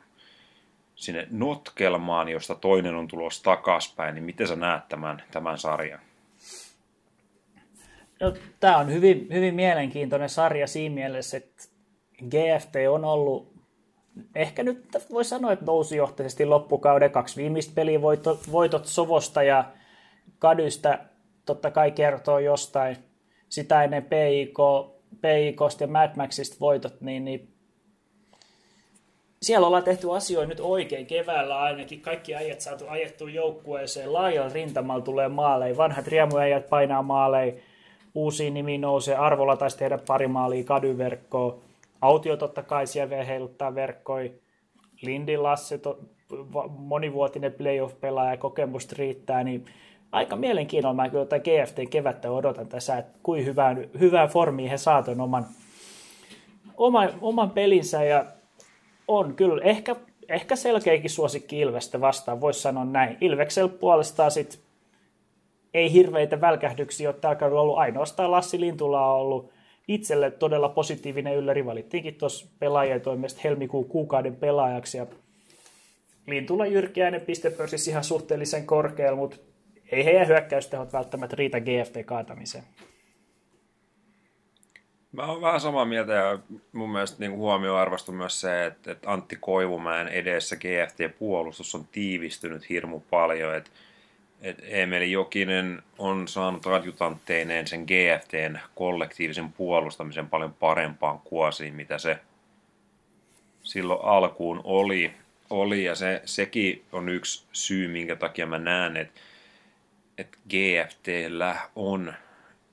sinne 0.95 1.27
notkelmaan, 1.31 2.29
josta 2.29 2.55
toinen 2.55 2.95
on 2.95 3.07
tulossa 3.07 3.43
takaspäin, 3.43 4.15
niin 4.15 4.23
miten 4.23 4.47
sä 4.47 4.55
näet 4.55 4.89
tämän, 4.89 5.23
tämän 5.31 5.57
sarjan? 5.57 5.99
No, 8.21 8.33
tämä 8.59 8.77
on 8.77 8.93
hyvin, 8.93 9.27
hyvin 9.33 9.55
mielenkiintoinen 9.55 10.29
sarja 10.29 10.67
siinä 10.67 10.95
mielessä, 10.95 11.37
että 11.37 11.63
GFT 12.29 12.75
on 12.89 13.05
ollut 13.05 13.57
ehkä 14.35 14.63
nyt 14.63 14.85
voi 15.11 15.25
sanoa, 15.25 15.51
että 15.51 15.65
nousijohtaisesti 15.65 16.45
loppukauden 16.45 17.11
kaksi 17.11 17.41
viimeistä 17.41 17.71
peliä 17.75 18.01
voitot, 18.01 18.51
voitot 18.51 18.85
Sovosta 18.85 19.43
ja 19.43 19.65
Kadystä 20.39 20.99
totta 21.45 21.71
kai 21.71 21.91
kertoo 21.91 22.39
jostain. 22.39 22.97
Sitä 23.49 23.83
ennen 23.83 24.05
PIK, 24.05 24.57
PIKsta 25.21 25.83
ja 25.83 25.87
Mad 25.87 26.11
Maxista 26.15 26.55
voitot, 26.59 27.01
niin, 27.01 27.25
niin 27.25 27.53
siellä 29.41 29.67
ollaan 29.67 29.83
tehty 29.83 30.15
asioita 30.15 30.49
nyt 30.49 30.59
oikein. 30.59 31.07
Keväällä 31.07 31.59
ainakin 31.59 32.01
kaikki 32.01 32.35
äijät 32.35 32.61
saatu 32.61 32.85
ajettua 32.87 33.29
joukkueeseen. 33.29 34.13
Laajalla 34.13 34.53
rintamalla 34.53 35.03
tulee 35.03 35.27
maaleja. 35.27 35.77
Vanhat 35.77 36.07
riemuäijät 36.07 36.69
painaa 36.69 37.01
maaleja 37.01 37.53
uusi 38.17 38.51
nimi 38.51 38.77
nousee. 38.77 39.15
Arvolla 39.15 39.57
taisi 39.57 39.77
tehdä 39.77 39.99
pari 40.07 40.27
maalia 40.27 40.63
kadyverkkoa. 40.63 41.57
Autio 42.01 42.37
totta 42.37 42.63
kai 42.63 42.87
siellä 42.87 43.23
heiluttaa 43.23 43.75
verkkoi. 43.75 44.33
Lindi 45.01 45.37
Lasse, 45.37 45.77
to, 45.77 45.99
monivuotinen 46.69 47.53
playoff-pelaaja, 47.53 48.37
kokemusta 48.37 48.95
riittää, 48.97 49.43
niin 49.43 49.65
aika 50.11 50.35
mielenkiinnolla 50.35 50.95
mä 50.95 51.09
kyllä 51.09 51.25
tätä 51.25 51.43
GFT 51.43 51.89
kevättä 51.89 52.31
odotan 52.31 52.67
tässä, 52.67 52.97
että 52.97 53.19
kuin 53.23 53.45
hyvään, 53.45 53.89
hyvään 53.99 54.29
formiin 54.29 54.69
he 54.69 54.77
saavat 54.77 55.07
oman, 55.07 55.45
oman, 56.77 57.09
oman 57.21 57.49
pelinsä 57.49 58.03
ja 58.03 58.25
on 59.07 59.35
kyllä 59.35 59.63
ehkä, 59.63 59.95
ehkä 60.29 60.55
selkeäkin 60.55 61.09
suosikki 61.09 61.59
Ilvestä 61.59 62.01
vastaan, 62.01 62.41
voisi 62.41 62.61
sanoa 62.61 62.85
näin. 62.85 63.17
Ilveksellä 63.21 63.69
puolestaan 63.69 64.31
sitten 64.31 64.66
ei 65.73 65.93
hirveitä 65.93 66.41
välkähdyksiä 66.41 67.09
ole 67.09 67.15
tällä 67.21 67.35
kaudella 67.35 67.61
ollut. 67.61 67.77
Ainoastaan 67.77 68.31
Lassi 68.31 68.59
Lintula 68.59 69.13
on 69.13 69.21
ollut 69.21 69.51
itselle 69.87 70.31
todella 70.31 70.69
positiivinen 70.69 71.35
ylläri. 71.35 71.65
Valittiinkin 71.65 72.15
tuossa 72.15 72.47
pelaajien 72.59 73.01
toimesta 73.01 73.41
helmikuun 73.43 73.85
kuukauden 73.85 74.35
pelaajaksi. 74.35 74.97
Ja 74.97 75.05
Lintula 76.27 76.65
jyrkiäinen 76.65 77.21
pistepörssissä 77.21 77.91
ihan 77.91 78.03
suhteellisen 78.03 78.65
korkealla, 78.65 79.17
mutta 79.17 79.37
ei 79.91 80.05
heidän 80.05 80.27
hyökkäystehot 80.27 80.93
välttämättä 80.93 81.35
riitä 81.35 81.59
GFT-kaatamiseen. 81.59 82.63
Mä 85.11 85.25
oon 85.25 85.41
vähän 85.41 85.61
samaa 85.61 85.85
mieltä 85.85 86.13
ja 86.13 86.39
mun 86.71 86.89
mielestä 86.89 87.19
niin 87.19 87.31
huomioarvostu 87.31 88.11
myös 88.11 88.41
se, 88.41 88.65
että, 88.65 88.91
että 88.91 89.11
Antti 89.11 89.35
Koivumäen 89.35 90.07
edessä 90.07 90.55
GFT-puolustus 90.55 91.75
on 91.75 91.87
tiivistynyt 91.91 92.69
hirmu 92.69 92.99
paljon. 92.99 93.55
Että 93.55 93.69
et 94.41 94.57
Emeli 94.63 95.11
Jokinen 95.11 95.83
on 95.97 96.27
saanut 96.27 96.67
adjutantteineen 96.67 97.67
sen 97.67 97.85
GFTn 97.85 98.59
kollektiivisen 98.75 99.53
puolustamisen 99.53 100.29
paljon 100.29 100.53
parempaan 100.53 101.19
kuosiin, 101.19 101.73
mitä 101.73 101.97
se 101.97 102.19
silloin 103.63 103.99
alkuun 104.03 104.61
oli. 104.63 105.13
oli 105.49 105.83
ja 105.83 105.95
se, 105.95 106.21
sekin 106.25 106.85
on 106.91 107.09
yksi 107.09 107.45
syy, 107.51 107.87
minkä 107.87 108.15
takia 108.15 108.45
mä 108.45 108.57
näen, 108.57 108.97
että, 108.97 109.21
että 110.17 110.37
GFTllä 110.49 111.55
on 111.75 112.13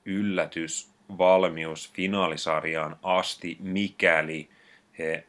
yllätysvalmius 0.04 1.92
finaalisarjaan 1.92 2.96
asti, 3.02 3.56
mikäli 3.60 4.48
he, 4.98 5.24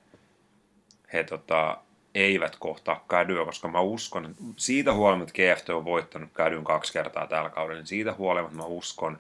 he 1.13 1.24
tota, 1.24 1.78
eivät 2.15 2.56
kohtaa 2.56 3.06
kädyä, 3.10 3.45
koska 3.45 3.67
mä 3.67 3.80
uskon, 3.80 4.36
siitä 4.58 4.93
huolimatta 4.93 5.34
GFT 5.34 5.69
on 5.69 5.86
voittanut 5.86 6.30
kädyn 6.34 6.63
kaksi 6.63 6.93
kertaa 6.93 7.28
tällä 7.28 7.49
kaudella, 7.49 7.80
niin 7.80 7.88
siitä 7.88 8.13
huolimatta 8.13 8.58
mä 8.58 8.65
uskon, 8.65 9.19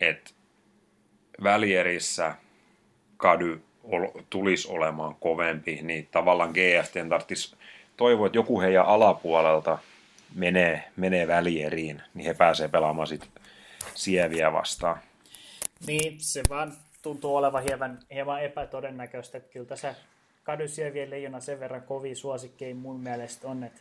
että 0.00 0.30
välierissä 1.42 2.34
kady 3.16 3.60
tulisi 4.30 4.68
olemaan 4.70 5.14
kovempi, 5.14 5.80
niin 5.82 6.08
tavallaan 6.10 6.50
GFT 6.50 7.08
tarvitsisi 7.08 7.56
toivoa, 7.96 8.26
että 8.26 8.38
joku 8.38 8.60
heidän 8.60 8.86
alapuolelta 8.86 9.78
menee, 10.34 10.84
menee 10.96 11.26
välieriin, 11.26 12.02
niin 12.14 12.26
he 12.26 12.34
pääsee 12.34 12.68
pelaamaan 12.68 13.08
sit 13.08 13.28
sieviä 13.94 14.52
vastaan. 14.52 14.98
Niin, 15.86 16.20
se 16.20 16.42
vaan 16.48 16.72
tuntuu 17.02 17.36
olevan 17.36 17.62
hieman, 17.62 17.98
hieman 18.14 18.42
epätodennäköistä, 18.42 19.38
että 19.38 19.52
kyllä 19.52 19.66
tässä 19.66 19.94
kadusievien 20.50 21.10
leijona 21.10 21.40
sen 21.40 21.60
verran 21.60 21.82
kovin 21.82 22.16
suosikkein 22.16 22.76
mun 22.76 23.00
mielestä 23.00 23.48
on, 23.48 23.64
että, 23.64 23.80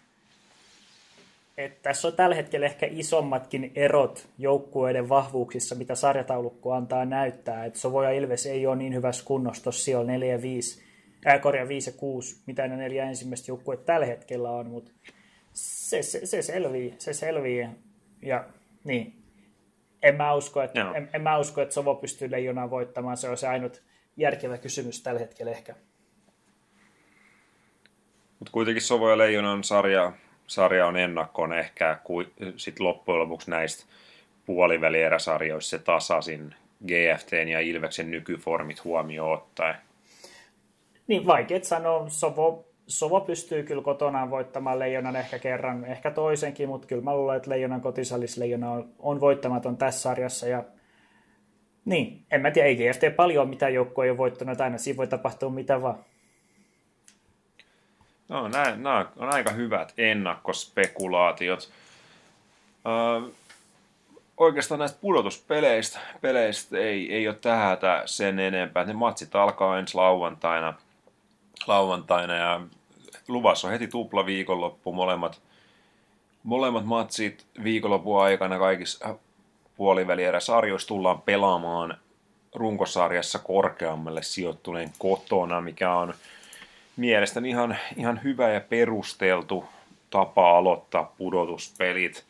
että 1.57 1.79
tässä 1.81 2.07
on 2.07 2.13
tällä 2.13 2.35
hetkellä 2.35 2.65
ehkä 2.65 2.87
isommatkin 2.91 3.71
erot 3.75 4.27
joukkueiden 4.37 5.09
vahvuuksissa, 5.09 5.75
mitä 5.75 5.95
sarjataulukko 5.95 6.73
antaa 6.73 7.05
näyttää. 7.05 7.65
Että 7.65 7.79
Sovoja 7.79 8.11
Ilves 8.11 8.45
ei 8.45 8.67
ole 8.67 8.75
niin 8.75 8.93
hyvässä 8.93 9.25
kunnossa 9.25 9.71
siellä 9.71 10.05
4 10.05 10.31
ja 10.31 10.41
5, 10.41 10.83
äh, 11.27 11.41
korjaa 11.41 11.67
5 11.67 11.89
ja 11.89 11.97
6, 11.97 12.41
mitä 12.45 12.67
ne 12.67 12.75
neljä 12.75 13.05
ensimmäistä 13.05 13.51
joukkueet 13.51 13.85
tällä 13.85 14.05
hetkellä 14.05 14.51
on, 14.51 14.67
mutta 14.67 14.91
se, 15.53 16.03
se, 16.03 16.25
se 16.25 16.41
selvii, 16.41 16.95
se 16.97 17.13
selvii. 17.13 17.67
Ja 18.21 18.45
niin, 18.83 19.13
en 20.03 20.15
mä 20.15 20.33
usko, 20.33 20.61
että, 20.61 20.91
en, 20.95 21.09
en 21.13 21.21
mä 21.21 21.37
usko, 21.37 21.61
että 21.61 21.73
Sovo 21.73 21.95
pystyy 21.95 22.31
leijonaan 22.31 22.69
voittamaan. 22.69 23.17
Se 23.17 23.29
on 23.29 23.37
se 23.37 23.47
ainut 23.47 23.81
järkevä 24.17 24.57
kysymys 24.57 25.03
tällä 25.03 25.19
hetkellä 25.19 25.51
ehkä. 25.51 25.75
Mutta 28.39 28.51
kuitenkin 28.51 28.81
Sovo 28.81 29.09
ja 29.09 29.17
Leijonan 29.17 29.63
sarja, 29.63 30.11
sarja 30.47 30.87
on 30.87 30.97
ennakkoon 30.97 31.53
ehkä 31.53 31.99
sit 32.55 32.79
loppujen 32.79 33.19
lopuksi 33.19 33.51
näistä 33.51 33.85
puolivälieräsarjoissa 34.45 35.77
se 35.77 35.83
tasasin 35.83 36.55
GFTn 36.87 37.47
ja 37.47 37.59
Ilveksen 37.59 38.11
nykyformit 38.11 38.83
huomioon 38.83 39.33
ottaen. 39.33 39.75
Niin, 41.07 41.25
vaikea 41.25 41.59
sanoa. 41.63 42.09
Sovo, 42.09 42.65
Sovo 42.87 43.21
pystyy 43.21 43.63
kyllä 43.63 43.83
kotonaan 43.83 44.29
voittamaan 44.29 44.79
Leijonan 44.79 45.15
ehkä 45.15 45.39
kerran, 45.39 45.85
ehkä 45.85 46.11
toisenkin, 46.11 46.69
mutta 46.69 46.87
kyllä 46.87 47.01
mä 47.01 47.15
luulen, 47.15 47.37
että 47.37 47.49
Leijonan 47.49 47.81
kotisalis 47.81 48.37
Leijona 48.37 48.71
on, 48.71 48.89
on 48.99 49.19
voittamaton 49.19 49.77
tässä 49.77 50.01
sarjassa. 50.01 50.47
Ja 50.47 50.63
niin, 51.85 52.25
en 52.31 52.41
mä 52.41 52.51
tiedä, 52.51 52.67
ei 52.67 52.75
GFT 52.75 53.15
paljon 53.15 53.49
mitään 53.49 53.73
joukkoa 53.73 54.03
ei 54.03 54.09
ole 54.09 54.17
voittanut, 54.17 54.61
aina 54.61 54.77
siinä 54.77 54.97
voi 54.97 55.07
tapahtua 55.07 55.49
mitä 55.49 55.81
vaan. 55.81 56.05
No, 58.29 58.47
nämä, 58.47 59.05
on 59.17 59.33
aika 59.33 59.51
hyvät 59.51 59.93
ennakkospekulaatiot. 59.97 61.69
Öö, 62.87 63.29
oikeastaan 64.37 64.79
näistä 64.79 64.97
pudotuspeleistä 65.01 65.99
peleistä 66.21 66.77
ei, 66.77 67.13
ei 67.13 67.27
ole 67.27 67.35
tähän 67.35 67.77
sen 68.05 68.39
enempää. 68.39 68.85
Ne 68.85 68.93
matsit 68.93 69.35
alkaa 69.35 69.79
ensi 69.79 69.95
lauantaina, 69.95 70.73
lauantaina 71.67 72.35
ja 72.35 72.61
luvassa 73.27 73.67
on 73.67 73.71
heti 73.71 73.87
tupla 73.87 74.25
viikonloppu. 74.25 74.93
Molemmat, 74.93 75.41
molemmat 76.43 76.85
matsit 76.85 77.45
viikonlopun 77.63 78.23
aikana 78.23 78.59
kaikissa 78.59 79.15
puolivälierä-sarjoissa 79.75 80.87
tullaan 80.87 81.21
pelaamaan 81.21 81.97
runkosarjassa 82.55 83.39
korkeammalle 83.39 84.23
sijoittuneen 84.23 84.93
kotona, 84.97 85.61
mikä 85.61 85.93
on– 85.93 86.13
mielestäni 86.99 87.49
ihan, 87.49 87.77
ihan 87.97 88.19
hyvä 88.23 88.49
ja 88.49 88.61
perusteltu 88.61 89.65
tapa 90.09 90.57
aloittaa 90.57 91.13
pudotuspelit. 91.17 92.25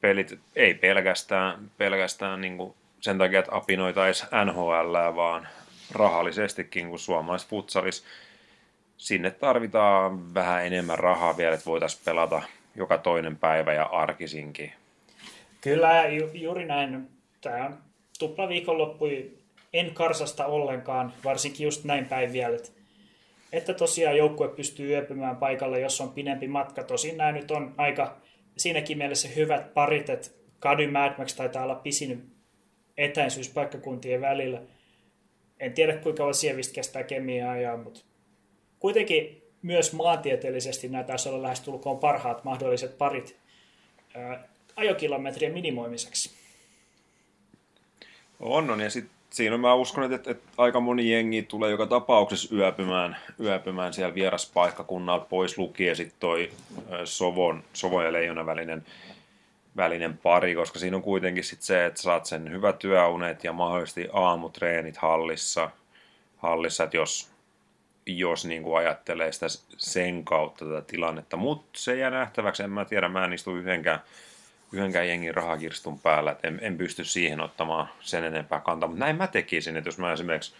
Pelit 0.00 0.38
ei 0.56 0.74
pelkästään, 0.74 1.70
pelkästään 1.78 2.40
niin 2.40 2.56
kuin 2.56 2.74
sen 3.00 3.18
takia, 3.18 3.38
että 3.38 3.56
apinoitaisi 3.56 4.26
NHL, 4.44 4.94
vaan 5.16 5.48
rahallisestikin 5.92 6.88
kuin 6.88 6.98
suomalaiset 6.98 7.50
futsalis. 7.50 8.04
Sinne 8.96 9.30
tarvitaan 9.30 10.34
vähän 10.34 10.66
enemmän 10.66 10.98
rahaa 10.98 11.36
vielä, 11.36 11.54
että 11.54 11.66
voitaisiin 11.66 12.02
pelata 12.04 12.42
joka 12.76 12.98
toinen 12.98 13.36
päivä 13.36 13.72
ja 13.72 13.84
arkisinkin. 13.84 14.72
Kyllä, 15.60 16.06
ju- 16.06 16.30
juuri 16.34 16.64
näin. 16.64 17.08
Tämä 17.40 17.70
tupla 18.18 18.48
viikonloppu. 18.48 19.06
En 19.72 19.94
karsasta 19.94 20.46
ollenkaan, 20.46 21.12
varsinkin 21.24 21.64
just 21.64 21.84
näin 21.84 22.06
päin 22.06 22.32
vielä, 22.32 22.56
että 22.56 22.75
että 23.56 23.74
tosiaan 23.74 24.16
joukkue 24.16 24.48
pystyy 24.48 24.88
yöpymään 24.88 25.36
paikalle, 25.36 25.80
jos 25.80 26.00
on 26.00 26.12
pidempi 26.12 26.48
matka. 26.48 26.84
Tosin 26.84 27.16
nämä 27.16 27.32
nyt 27.32 27.50
on 27.50 27.74
aika 27.76 28.16
siinäkin 28.56 28.98
mielessä 28.98 29.28
hyvät 29.28 29.74
parit, 29.74 30.10
että 30.10 30.28
Kady 30.60 30.86
Mad 30.86 31.14
Max 31.18 31.34
taitaa 31.34 31.64
olla 31.64 31.74
pisin 31.74 32.30
etäisyys 32.96 33.48
paikkakuntien 33.48 34.20
välillä. 34.20 34.62
En 35.60 35.72
tiedä 35.72 35.92
kuinka 35.92 36.16
kauan 36.16 36.34
sievistä 36.34 36.74
kestää 36.74 37.02
kemiaa 37.02 37.52
ajaa, 37.52 37.76
mutta 37.76 38.00
kuitenkin 38.78 39.42
myös 39.62 39.92
maantieteellisesti 39.92 40.88
nämä 40.88 41.04
taisi 41.04 41.28
olla 41.28 41.42
lähestulkoon 41.42 41.98
parhaat 41.98 42.44
mahdolliset 42.44 42.98
parit 42.98 43.36
ajokilometrien 44.76 45.52
minimoimiseksi. 45.52 46.30
On, 48.40 48.70
on. 48.70 48.80
Ja 48.80 48.90
sitten 48.90 49.15
siinä 49.36 49.56
mä 49.56 49.74
uskon, 49.74 50.12
että, 50.12 50.30
että, 50.30 50.48
aika 50.56 50.80
moni 50.80 51.10
jengi 51.10 51.42
tulee 51.42 51.70
joka 51.70 51.86
tapauksessa 51.86 52.54
yöpymään, 52.54 53.16
yöpymään 53.40 53.92
siellä 53.92 54.14
vieraspaikkakunnalta 54.14 55.24
pois 55.24 55.58
lukien 55.58 55.96
sitten 55.96 56.20
toi 56.20 56.50
Sovon, 57.04 57.64
Sovon 57.72 58.04
ja 58.04 58.12
Leijona 58.12 58.46
välinen, 58.46 58.84
välinen 59.76 60.18
pari, 60.18 60.54
koska 60.54 60.78
siinä 60.78 60.96
on 60.96 61.02
kuitenkin 61.02 61.44
sit 61.44 61.62
se, 61.62 61.86
että 61.86 62.02
saat 62.02 62.26
sen 62.26 62.50
hyvät 62.50 62.78
työunet 62.78 63.44
ja 63.44 63.52
mahdollisesti 63.52 64.08
aamutreenit 64.12 64.96
hallissa, 64.96 65.70
hallissa 66.36 66.84
että 66.84 66.96
jos, 66.96 67.30
jos 68.06 68.44
niin 68.44 68.62
kuin 68.62 68.78
ajattelee 68.78 69.32
sitä 69.32 69.46
sen 69.76 70.24
kautta 70.24 70.64
tätä 70.64 70.82
tilannetta, 70.82 71.36
mutta 71.36 71.68
se 71.76 71.96
jää 71.96 72.10
nähtäväksi, 72.10 72.62
en 72.62 72.70
mä 72.70 72.84
tiedä, 72.84 73.08
mä 73.08 73.24
en 73.24 73.32
istu 73.32 73.56
yhdenkään 73.56 74.00
yhdenkään 74.76 75.08
jengin 75.08 75.34
rahakirstun 75.34 75.98
päällä, 75.98 76.30
että 76.30 76.48
en, 76.48 76.58
en 76.62 76.78
pysty 76.78 77.04
siihen 77.04 77.40
ottamaan 77.40 77.88
sen 78.00 78.24
enempää 78.24 78.60
kantaa. 78.60 78.88
Mutta 78.88 79.04
näin 79.04 79.16
mä 79.16 79.26
tekisin, 79.26 79.76
että 79.76 79.88
jos 79.88 79.98
mä 79.98 80.12
esimerkiksi 80.12 80.54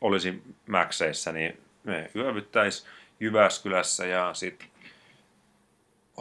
olisin 0.00 0.54
Mäkseissä, 0.66 1.32
niin 1.32 1.60
me 1.84 2.10
yövyttäisiin 2.16 2.90
Jyväskylässä 3.20 4.06
ja 4.06 4.34
sitten 4.34 4.68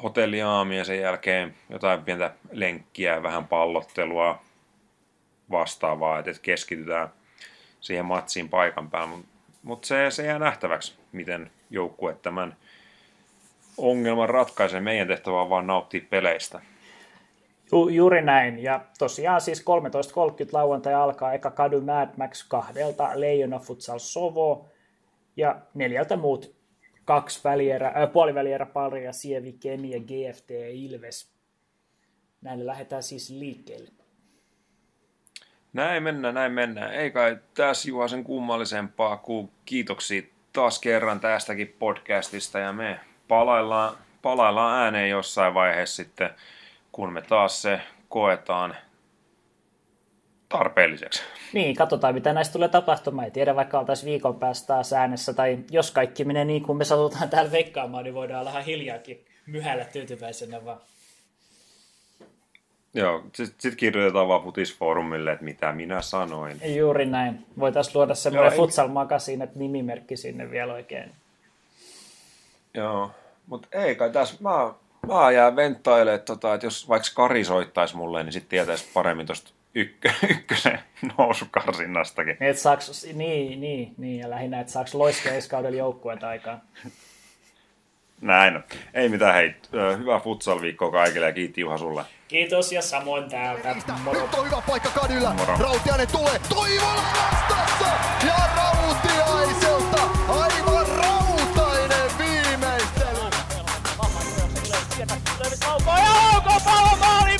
hotelliaami 0.03 0.77
ja 0.77 0.83
sen 0.83 1.01
jälkeen 1.01 1.55
jotain 1.69 2.03
pientä 2.03 2.33
lenkkiä, 2.51 3.23
vähän 3.23 3.47
pallottelua 3.47 4.41
vastaavaa, 5.51 6.19
että 6.19 6.31
keskitytään 6.41 7.09
siihen 7.81 8.05
matsiin 8.05 8.49
paikan 8.49 8.89
päällä. 8.89 9.07
Mutta 9.07 9.27
mut 9.63 9.83
se, 9.83 10.11
se 10.11 10.25
jää 10.25 10.39
nähtäväksi, 10.39 10.95
miten 11.11 11.51
joukkue 11.69 12.13
tämän 12.13 12.55
ongelman 13.77 14.29
ratkaisee. 14.29 14.81
Meidän 14.81 15.07
tehtävä 15.07 15.41
on 15.41 15.49
vaan 15.49 15.67
nauttia 15.67 16.01
peleistä. 16.09 16.61
Ju, 17.71 17.89
juuri 17.89 18.21
näin. 18.21 18.63
Ja 18.63 18.81
tosiaan 18.99 19.41
siis 19.41 19.65
13.30 20.43 20.49
lauantai 20.51 20.93
alkaa 20.93 21.33
eka 21.33 21.51
kadu 21.51 21.81
Mad 21.81 22.09
Max 22.17 22.47
kahdelta 22.47 23.09
Leijona 23.15 23.59
Futsal 23.59 23.99
Sovo 23.99 24.65
ja 25.37 25.55
neljältä 25.73 26.17
muut 26.17 26.55
kaksi 27.05 27.41
välierä, 27.43 27.87
äh, 27.87 28.11
puolivälierä 28.13 28.65
paria, 28.65 29.13
Sievi, 29.13 29.53
Kemi 29.53 29.91
ja 29.91 29.99
GFT 29.99 30.49
ja 30.49 30.69
Ilves. 30.69 31.35
Näille 32.41 32.65
lähdetään 32.65 33.03
siis 33.03 33.29
liikkeelle. 33.29 33.91
Näin 35.73 36.03
mennään, 36.03 36.33
näin 36.33 36.51
mennään. 36.51 36.93
Ei 36.93 37.11
kai 37.11 37.37
tässä 37.53 37.89
Juha 37.89 38.07
sen 38.07 38.23
kummallisempaa 38.23 39.17
kuin 39.17 39.51
kiitoksia 39.65 40.21
taas 40.53 40.79
kerran 40.79 41.19
tästäkin 41.19 41.75
podcastista 41.79 42.59
ja 42.59 42.73
me 42.73 42.99
palaillaan, 43.27 43.97
palaillaan 44.21 44.83
ääneen 44.83 45.09
jossain 45.09 45.53
vaiheessa 45.53 46.03
sitten– 46.03 46.29
kun 46.95 47.13
me 47.13 47.21
taas 47.21 47.61
se 47.61 47.81
koetaan 48.09 48.75
tarpeelliseksi. 50.49 51.23
Niin, 51.53 51.75
katsotaan 51.75 52.13
mitä 52.13 52.33
näistä 52.33 52.53
tulee 52.53 52.67
tapahtumaan. 52.67 53.25
Ei 53.25 53.31
tiedä, 53.31 53.55
vaikka 53.55 53.79
oltaisiin 53.79 54.11
viikon 54.11 54.39
päästä 54.39 54.67
taas 54.67 54.93
äänessä, 54.93 55.33
tai 55.33 55.57
jos 55.71 55.91
kaikki 55.91 56.25
menee 56.25 56.45
niin 56.45 56.63
kuin 56.63 56.77
me 56.77 56.85
satutaan 56.85 57.29
täällä 57.29 57.51
veikkaamaan, 57.51 58.03
niin 58.03 58.13
voidaan 58.13 58.47
olla 58.47 58.61
hiljaakin 58.61 59.25
myhällä 59.45 59.85
tyytyväisenä 59.85 60.65
vaan. 60.65 60.77
Joo, 62.93 63.19
sitten 63.33 63.55
sit 63.57 63.75
kirjoitetaan 63.75 64.27
vaan 64.27 64.43
futisfoorumille, 64.43 65.31
että 65.31 65.45
mitä 65.45 65.71
minä 65.71 66.01
sanoin. 66.01 66.75
Juuri 66.75 67.05
näin. 67.05 67.45
Voitaisiin 67.59 67.97
luoda 67.97 68.15
semmoinen 68.15 68.51
Joo, 68.51 68.57
futsal 68.57 68.87
magazine, 68.87 69.43
että 69.43 69.59
nimimerkki 69.59 70.17
sinne 70.17 70.51
vielä 70.51 70.73
oikein. 70.73 71.11
Joo, 72.73 73.11
mutta 73.47 73.67
ei 73.71 73.95
kai 73.95 74.09
tässä, 74.11 74.35
mä 74.39 74.73
Mä 75.07 75.31
jää 75.31 75.55
venttailemaan, 75.55 76.21
tota, 76.21 76.53
että 76.53 76.65
jos 76.65 76.89
vaikka 76.89 77.09
Kari 77.15 77.43
soittaisi 77.43 77.95
mulle, 77.95 78.23
niin 78.23 78.33
sitten 78.33 78.49
tietäisi 78.49 78.89
paremmin 78.93 79.25
tuosta 79.25 79.51
ykkö, 79.75 80.11
ykkösen 80.29 80.79
nousukarsinnastakin. 81.17 82.37
Et 82.39 82.57
saaks, 82.57 83.05
niin, 83.13 83.61
niin, 83.61 83.93
niin, 83.97 84.19
ja 84.19 84.29
lähinnä, 84.29 84.59
että 84.59 84.73
saaks 84.73 84.93
loiskeiskaudella 84.93 85.77
joukkueet 85.77 86.23
aikaan. 86.23 86.61
Näin 88.21 88.55
on. 88.55 88.63
Ei 88.93 89.09
mitään, 89.09 89.35
hei. 89.35 89.55
Hyvää 89.97 90.19
futsal-viikkoa 90.19 90.91
kaikille 90.91 91.25
ja 91.25 91.33
kiitti 91.33 91.61
Juha 91.61 91.77
sulle. 91.77 92.03
Kiitos 92.27 92.71
ja 92.71 92.81
samoin 92.81 93.29
täältä. 93.29 93.75
Moro. 94.03 94.21
Nyt 94.21 94.33
on 94.33 94.45
hyvä 94.45 94.61
paikka 94.67 94.89
Kadyllä. 94.89 95.33
Moro. 95.33 95.55
Rautiainen 95.59 96.07
tulee. 96.11 96.39
Toivola 96.49 97.03
vastassa. 97.49 97.87
Ja 98.27 98.44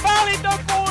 viimeistely. 0.05 0.35
Ja 0.43 0.84